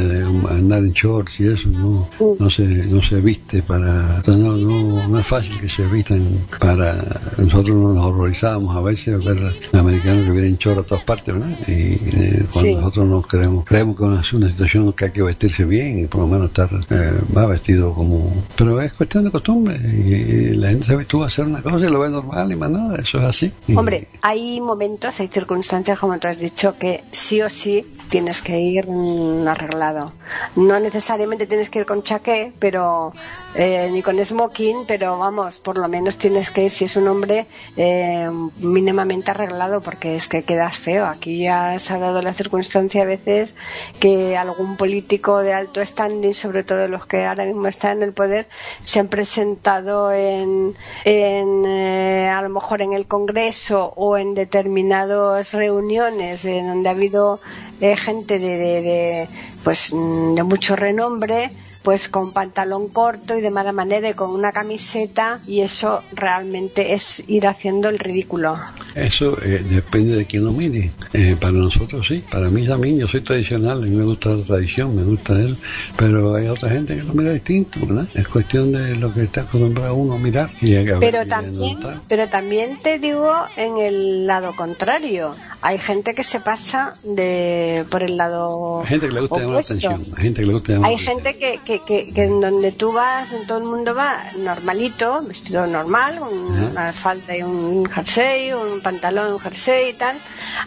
[0.50, 2.08] andar en shorts y eso no,
[2.38, 6.26] no se no se viste para, no, no, no es fácil que se vistan
[6.58, 9.38] para, nosotros nos horrorizábamos a veces ver
[9.72, 11.50] americanos que vienen en shorts a todas partes, ¿verdad?
[11.66, 12.74] Y eh, cuando Sí.
[12.74, 13.26] nosotros nos
[13.64, 16.68] creemos, que es una situación que hay que vestirse bien y por lo menos estar
[16.90, 21.28] eh, va vestido como, pero es cuestión de costumbre y, la gente se habitúa a
[21.28, 23.52] hacer una cosa y lo ve normal y más nada, eso es así.
[23.74, 28.58] Hombre, hay momentos, hay circunstancias, como tú has dicho, que sí o sí tienes que
[28.58, 30.12] ir mm, arreglado.
[30.56, 33.12] No necesariamente tienes que ir con chaqué, pero
[33.54, 37.08] eh, ni con smoking, pero vamos, por lo menos tienes que ir, si es un
[37.08, 37.46] hombre,
[37.76, 41.06] eh, mínimamente arreglado, porque es que quedas feo.
[41.06, 43.49] Aquí ya se ha dado la circunstancia a veces
[43.98, 48.12] que algún político de alto standing, sobre todo los que ahora mismo están en el
[48.12, 48.48] poder,
[48.82, 50.74] se han presentado en,
[51.04, 57.40] eh, a lo mejor en el Congreso o en determinadas reuniones en donde ha habido
[57.80, 59.28] eh, gente de,
[59.64, 61.50] pues de mucho renombre
[61.82, 66.92] pues con pantalón corto y de mala manera y con una camiseta y eso realmente
[66.92, 68.56] es ir haciendo el ridículo.
[68.94, 70.90] Eso eh, depende de quién lo mire.
[71.12, 74.44] Eh, para nosotros sí, para mí también, yo soy tradicional, a mí me gusta la
[74.44, 75.56] tradición, me gusta él,
[75.96, 78.06] pero hay otra gente que lo mira distinto, ¿verdad?
[78.14, 81.78] Es cuestión de lo que está acostumbrado uno a mirar y a Pero también,
[82.08, 85.34] pero también te digo en el lado contrario.
[85.62, 89.54] Hay gente que se pasa de por el lado Hay gente que le gusta llamar
[89.54, 92.24] la atención, hay gente que le gusta llamar Hay la gente que, que, que, que
[92.24, 97.42] en donde tú vas, en todo el mundo va normalito, vestido normal, una falda y
[97.42, 100.16] un jersey, un pantalón, un jersey y tal.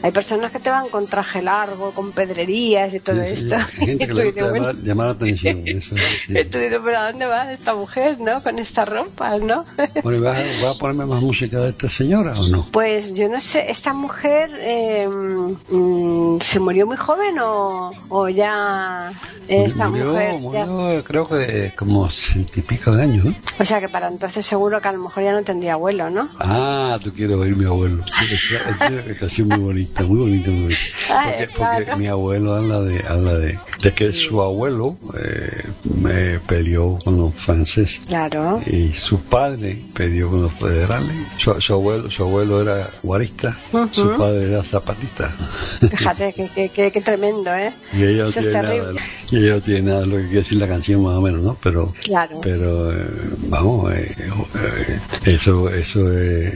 [0.01, 3.55] Hay personas que te van con traje largo, con pedrerías y todo Sí, sí, esto.
[3.55, 5.61] Hay gente Y que tú le dices, gusta bueno, llamar, llamar la atención.
[5.67, 6.37] Eso, sí.
[6.39, 8.41] y tú dices, pero ¿a dónde va esta mujer, no?
[8.41, 9.65] Con esta ropa, ¿no?
[10.03, 12.67] Bueno, ¿y ¿vas a, vas a ponerme más música de esta señora o no?
[12.71, 19.11] Pues yo no sé, ¿esta mujer eh, mm, se murió muy joven o, o ya
[19.47, 20.65] esta murió, mujer ya-
[21.03, 23.27] creo que como sesenta y pico de años.
[23.59, 26.27] O sea que para entonces seguro que a lo mejor ya no tendría abuelo, ¿no?
[26.39, 28.03] Ah, tú quieres oír mi abuelo.
[28.05, 30.79] Sí, es una- es una canción muy bonita, muy bonita, muy bonita.
[31.07, 31.97] Porque, porque claro.
[31.97, 35.63] mi abuelo habla de, habla de, de que su abuelo eh,
[36.01, 38.61] me peleó con los franceses Claro.
[38.65, 41.11] y su padre peleó con los federales.
[41.37, 43.55] Su, su abuelo, su abuelo era guarista,
[43.91, 44.17] su Ujú.
[44.17, 45.33] padre era zapatista.
[45.79, 46.33] Fíjate,
[46.73, 47.71] que tremendo, ¿eh?
[47.93, 48.91] Y ella no es tiene nada,
[49.31, 51.57] y ella no tiene nada lo que quiere decir la canción más o menos, ¿no?
[51.61, 52.39] Pero Claro.
[52.41, 53.05] pero eh,
[53.47, 56.53] vamos, eh, eh, eso eso es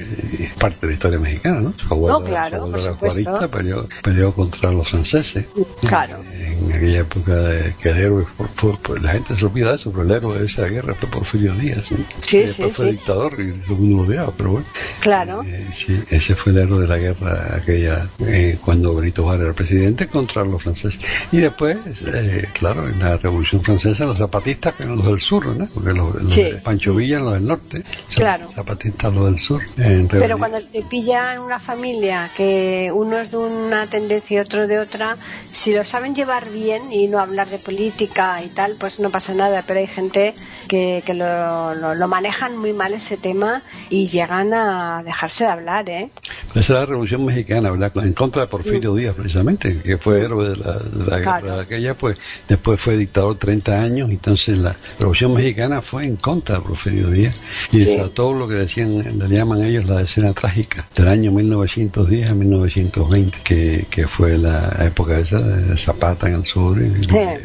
[0.60, 1.74] parte de la historia mexicana, ¿no?
[1.78, 3.50] Su abuelo, No, claro, su por supuesto.
[3.52, 5.48] peleó, peleó contra los franceses.
[5.82, 6.22] Claro.
[6.34, 9.76] En aquella época de que el héroe fue, fue- fue- la gente se olvida de
[9.76, 11.84] eso, pero el héroe de esa guerra fue Porfirio Díaz.
[12.24, 12.92] Sí, Y después sí, fue sí.
[12.94, 14.66] dictador y todo el mundo lo odiaba, pero bueno.
[15.00, 15.44] Claro.
[15.46, 19.54] Eh, sí, ese fue el héroe de la guerra aquella eh, cuando Benito Juárez era
[19.54, 21.00] presidente contra los franceses.
[21.32, 25.68] Y después, eh, claro, en la Revolución Francesa los zapatistas que los del sur, ¿no?
[25.74, 26.44] Porque los, los Sí.
[26.44, 27.84] de Pancho Villa los del norte,
[28.16, 28.50] Claro.
[28.54, 29.62] zapatistas los del sur.
[30.10, 34.68] Pero cuando te pilla en una familia que uno es de una tendencia y otro
[34.68, 35.18] de otra,
[35.52, 39.34] si lo saben llevar bien y no hablar de política y tal, pues no pasa
[39.34, 39.64] nada.
[39.66, 40.34] Pero hay gente
[40.68, 45.50] que, que lo, lo, lo manejan muy mal ese tema y llegan a dejarse de
[45.50, 46.10] hablar, ¿eh?
[46.52, 47.92] Esa es la Revolución Mexicana, ¿verdad?
[48.04, 51.44] En contra de Porfirio Díaz, precisamente, que fue héroe de la, de la Claro.
[51.46, 56.16] guerra de aquella, pues después fue dictador 30 años, entonces la Revolución Mexicana fue en
[56.18, 57.40] contra de Porfirio Díaz
[57.72, 57.86] y Sí.
[57.86, 63.38] desató lo que decían, le llaman ellos la escena trágica del año 1910 a 1920,
[63.44, 66.88] que, que fue la época esa de Zapata en el sur y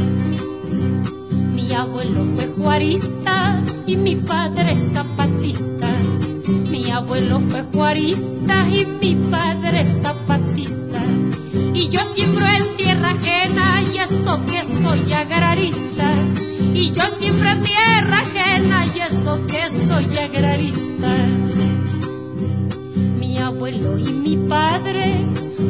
[1.55, 5.87] Mi abuelo fue juarista y mi padre zapatista.
[6.91, 11.01] Mi abuelo fue juarista y mi padre zapatista.
[11.73, 16.13] Y yo siembro en tierra ajena y eso que soy agrarista.
[16.73, 21.15] Y yo siembro en tierra ajena y eso que soy agrarista.
[23.17, 25.15] Mi abuelo y mi padre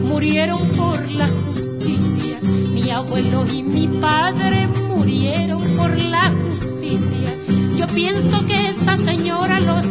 [0.07, 2.39] murieron por la justicia.
[2.41, 7.35] Mi abuelo y mi padre murieron por la justicia.
[7.77, 9.85] Yo pienso que esta señora los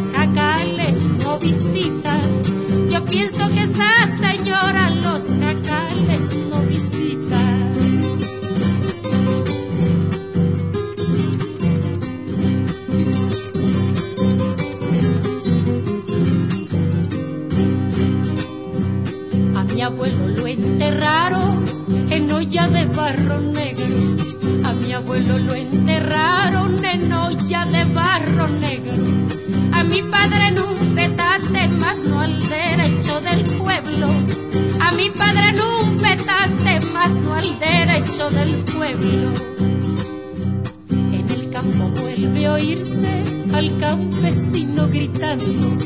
[43.53, 45.77] al campesino gritando.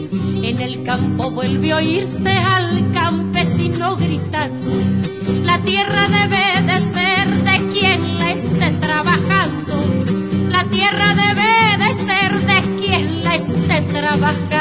[0.43, 4.67] En el campo vuelve a oírse al campesino gritando.
[5.43, 9.75] La tierra debe de ser de quien la esté trabajando.
[10.49, 14.54] La tierra debe de ser de quien la esté trabajando.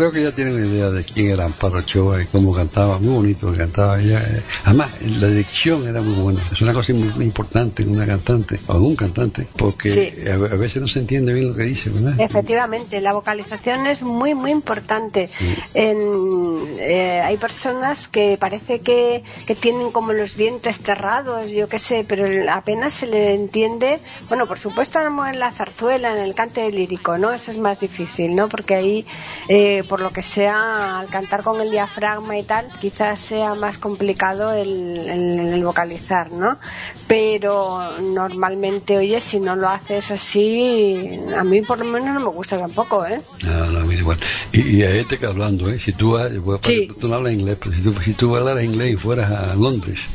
[0.00, 3.14] Creo que ya tienen una idea de quién era Amparo Ochoa y cómo cantaba, muy
[3.14, 4.20] bonito cantaba ella.
[4.20, 4.42] eh.
[4.64, 6.40] Además, la dicción era muy buena.
[6.52, 10.28] Es una cosa muy, importante en una cantante, o en un cantante, porque Sí.
[10.28, 12.20] a, veces no se entiende bien lo que dice, ¿verdad?
[12.20, 15.28] Efectivamente, la vocalización es muy, muy importante.
[15.74, 21.78] En- eh, hay personas que parece que, que tienen como los dientes cerrados, yo qué
[21.78, 23.98] sé, pero apenas se le entiende.
[24.28, 27.32] Bueno, por supuesto, en la zarzuela, en el cante lírico, ¿no?
[27.32, 28.48] Eso es más difícil, ¿no?
[28.48, 29.06] Porque ahí,
[29.48, 33.78] eh, por lo que sea, al cantar con el diafragma y tal, quizás sea más
[33.78, 36.58] complicado el, el- el vocalizar, ¿no?
[37.06, 42.28] Pero normalmente, oye, si no lo haces así, a mí por lo menos no me
[42.36, 43.20] gusta tampoco, ¿eh?
[43.42, 44.18] No, no, igual.
[44.52, 45.78] Y, y a este que hablando, ¿eh?
[45.80, 46.88] Si tú, vas- bueno, Sí.
[47.00, 50.08] tú no hablas inglés, pero si tú, si tú hablas inglés y fueras a Londres,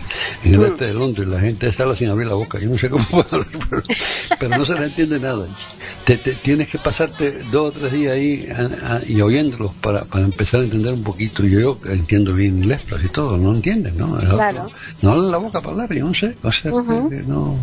[0.43, 0.65] en el Mm.
[0.65, 2.59] este de Londres, la gente sale sin abrir la boca.
[2.59, 3.81] Yo no sé cómo hablar, pero,
[4.39, 5.45] pero no se le entiende nada.
[6.05, 10.03] te, te- tienes que pasarte dos o tres días ahí a- a- y oyéndolos para,
[10.03, 11.43] para empezar a entender un poquito.
[11.43, 14.17] Yo, yo entiendo bien inglés, pero así todo, no entienden, ¿no?
[14.17, 14.67] Claro.
[15.03, 16.35] no hablan la boca para hablar, yo no sé.
[16.43, 17.55] O sea, que no.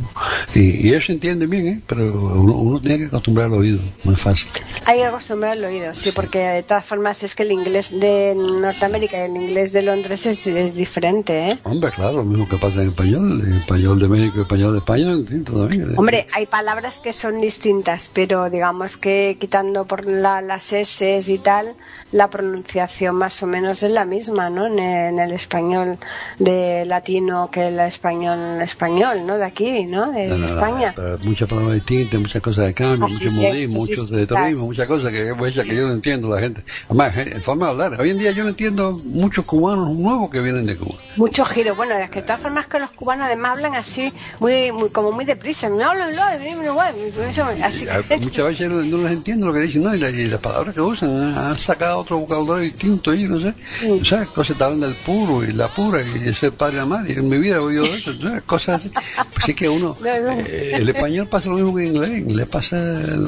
[0.54, 1.80] Y, y ellos entienden bien, ¿eh?
[1.86, 4.48] Pero uno, uno tiene que acostumbrar al oído, no es fácil.
[4.86, 8.34] Hay que acostumbrar al oído, sí, porque de todas formas es que el inglés de
[8.36, 11.58] Norteamérica y el inglés de Londres es, es diferente, ¿eh?
[11.64, 14.72] Hombre, claro, lo mismo que pasa en español, el español de México y el español
[14.72, 15.90] de España, es distinto también.
[15.90, 15.94] ¿eh?
[15.96, 21.38] Hombre, hay palabras que son distintas, pero digamos que quitando por la- las S y
[21.38, 21.74] tal,
[22.12, 24.66] la pronunciación más o menos es la misma, ¿no?
[24.66, 25.98] En el, en el español
[26.38, 29.38] de latino que el español español, ¿no?
[29.38, 30.12] De aquí, ¿no?
[30.12, 30.92] De No, no, no, España.
[30.94, 34.56] pero muchas palabras distintas, muchas cosas de cambio, Ah, sí, muchos modismos, muchos de claro.
[34.58, 36.64] muchas cosas que, pues, que yo no entiendo la gente.
[36.88, 38.00] Además, en forma de hablar.
[38.00, 40.94] Hoy en día yo no entiendo muchos cubanos nuevos que vienen de Cuba.
[41.16, 41.74] Mucho giro.
[41.74, 45.12] Bueno, es que de todas formas que los cubanos además hablan así, muy, muy como
[45.12, 45.68] muy deprisa.
[45.68, 48.18] No hablan, no, eso, así Ah, que...
[48.18, 49.94] Muchas veces no, no les entiendo lo que dicen, ¿no?
[49.94, 51.34] Y las palabras que usan, ¿eh?
[51.36, 53.54] han sacado otro vocabulario distinto y no sé.
[54.00, 56.76] O sea, cosas te hablan del puro y la pura y de ser padre y
[56.78, 57.12] la madre.
[57.14, 58.42] En mi vida he oído eso, ¿sabes?
[58.44, 58.90] cosas así.
[59.34, 60.40] Pues es que uno, No, no.
[60.40, 62.76] eh, el español pasa lo mismo que en inglés, en inglés pasa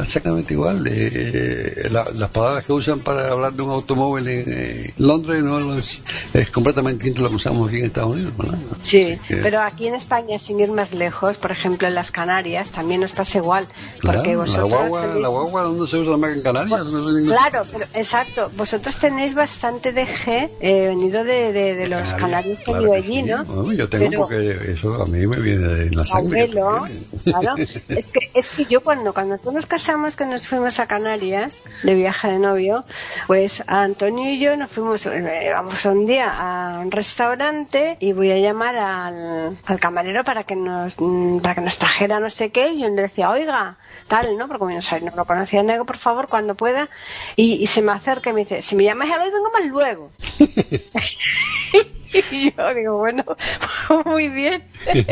[0.02, 0.84] exactamente igual.
[0.86, 5.74] Eh, la- las palabras que usan para hablar de un automóvil en eh, Londres no
[5.78, 6.02] es,
[6.32, 8.58] es completamente distinto a lo que usamos aquí en Estados Unidos, ¿verdad?
[8.82, 12.70] Sí, Que- pero aquí en España, sin ir más lejos, por ejemplo en las Canarias,
[12.72, 13.66] también nos pasa igual.
[14.00, 16.80] Claro, porque la vosotros guagua, tenéis- la guagua, ¿dónde se usa más que en Canarias?
[16.86, 17.24] No sé.
[17.26, 18.50] Claro, pero exacto.
[18.64, 23.16] Vosotros tenéis bastante de G eh, venido de, de, de los canarios que claro allí,
[23.20, 23.22] sí.
[23.24, 23.44] ¿no?
[23.44, 26.44] Bueno, yo tengo Pero- porque eso a mí me viene de la sangre.
[26.44, 26.86] Abuelo,
[27.24, 27.54] claro.
[27.88, 31.62] Es que, es que yo cuando, cuando nosotros nos casamos, que nos fuimos a Canarias
[31.82, 32.84] de viaje de novio,
[33.26, 38.12] pues a Antonio y yo nos fuimos, eh, vamos un día a un restaurante y
[38.14, 42.30] voy a llamar al, al camarero para que nos mm, para que nos trajera no
[42.30, 43.76] sé qué y yo le decía, oiga,
[44.08, 44.48] tal, ¿no?
[44.48, 46.88] Porque no, no lo conocía, le digo, por favor, cuando pueda.
[47.36, 50.10] Y, y se me acerca y me si me llamas a vengo más luego.
[52.30, 53.24] Y yo digo, bueno,
[54.04, 54.62] muy bien.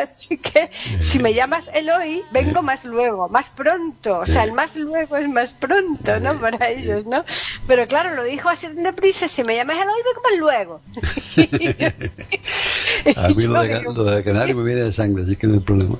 [0.00, 4.18] Así que si me llamas Eloy, vengo más luego, más pronto.
[4.20, 6.34] O sea, el más luego es más pronto, ¿no?
[6.40, 7.24] Para ellos, ¿no?
[7.66, 10.80] Pero claro, lo dijo así de deprisa, si me llamas Eloy, vengo más luego.
[13.16, 15.54] A mí lo yo de, lo de Canarias me viene de sangre, así que no
[15.54, 15.96] hay problema.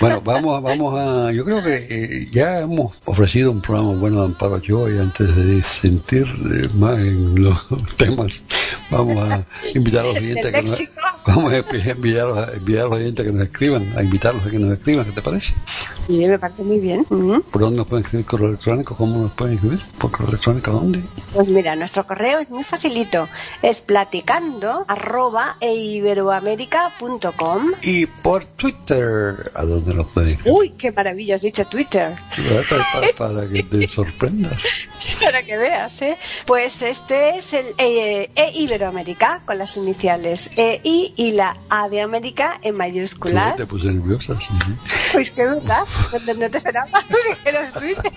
[0.00, 1.32] Bueno, vamos, a- vamos a.
[1.32, 5.34] Yo creo que eh, ya hemos ofrecido un programa bueno de Amparo Ochoa y antes
[5.36, 7.66] de sentir eh, más en los
[7.96, 8.09] temas,
[8.90, 9.44] vamos a
[9.74, 10.82] invitar a los oyentes El que nos.
[11.26, 14.58] vamos a enviar, a enviar a los oyentes que nos escriban, a invitarlos a que
[14.58, 15.54] nos escriban, ¿qué te parece?
[16.06, 17.00] Sí, me parece muy bien.
[17.08, 17.42] Ujú.
[17.50, 18.96] ¿Por dónde nos pueden escribir correo electrónico?
[18.96, 19.80] ¿Cómo nos pueden escribir?
[19.98, 21.00] ¿Por correo electrónico dónde?
[21.34, 23.28] Pues mira, nuestro correo es muy facilito.
[23.62, 27.72] Es platicando arroba eiberoamerica.com.
[27.82, 30.52] Y por Twitter, ¿a dónde nos pueden escribir?
[30.58, 32.14] Uy, qué maravilla, has dicho Twitter.
[32.68, 34.58] Para, para- para que te sorprendas.
[35.22, 36.16] Para que veas, ¿eh?
[36.46, 40.50] Pues este es el eh, E Iberoamérica con las iniciales
[41.16, 43.56] Y la A de América en mayúsculas.
[43.56, 44.48] Te puse nerviosa, sí.
[45.12, 45.84] Pues que verdad,
[46.38, 46.88] no te esperaba
[47.44, 48.12] que Twitter.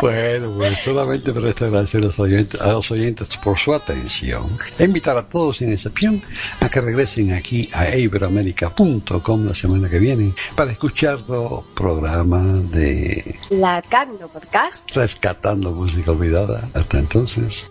[0.00, 4.46] Bueno, pues solamente me resta agradecer a los, oyentes, a los oyentes por su atención
[4.78, 6.22] e invitar a todos sin excepción
[6.60, 13.38] a que regresen aquí a iberoamérica.com la semana que viene para escuchar los programas de
[13.50, 14.90] La Cando Podcast.
[14.94, 16.68] Rescatando Música Olvidada.
[16.74, 17.68] Hasta entonces.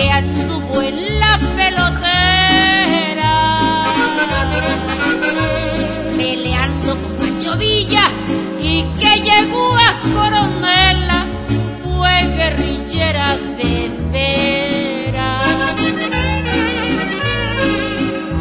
[0.00, 3.34] Que anduvo en la pelotera.
[6.16, 8.06] Peleando con Pancho Villa
[8.62, 11.20] y que llegó a coronela
[11.84, 13.28] fue guerrillera
[13.58, 15.44] de veras.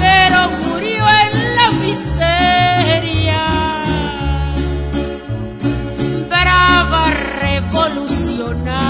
[0.03, 3.43] Pero murió en la miseria.
[6.29, 7.05] Brava
[7.41, 8.88] revolucionaria,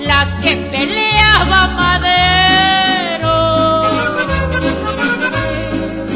[0.00, 3.38] la que peleaba Madero.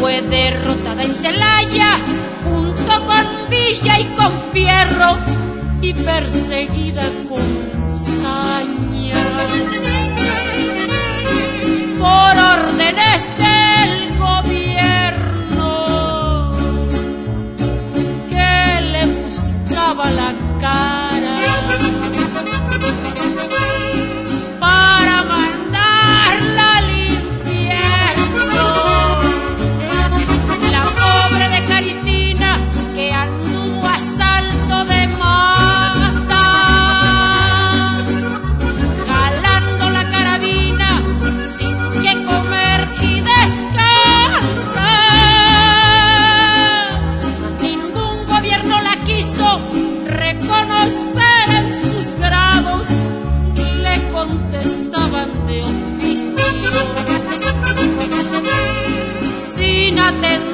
[0.01, 1.99] Fue derrotada en Celaya
[2.45, 5.19] junto con Villa y con Fierro
[5.81, 7.43] y perseguida con
[7.89, 9.23] saña
[11.99, 15.73] por órdenes del gobierno
[18.29, 20.94] que le buscaba la de
[60.05, 60.54] atender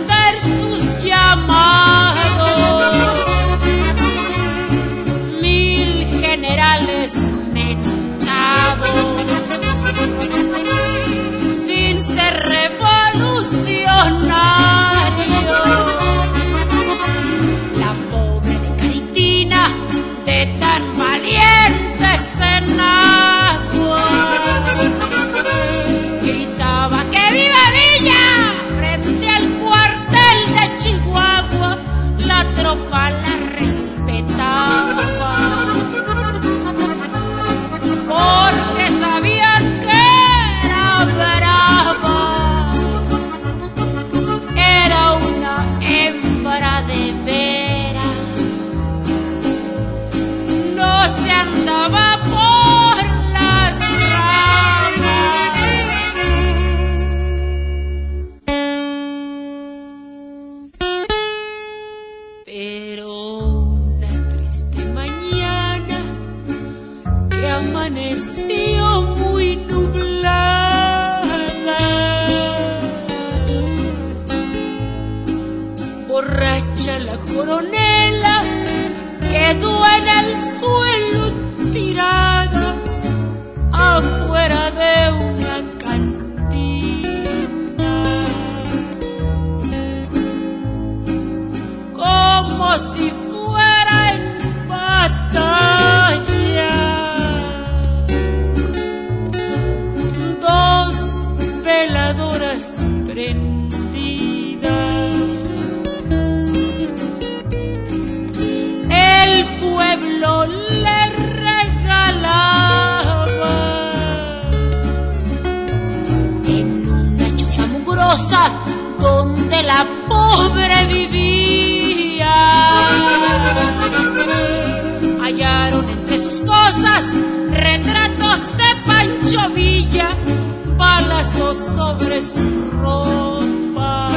[132.21, 134.11] su ropa,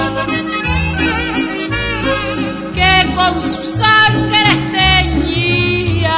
[2.73, 6.17] que con su sangre teñía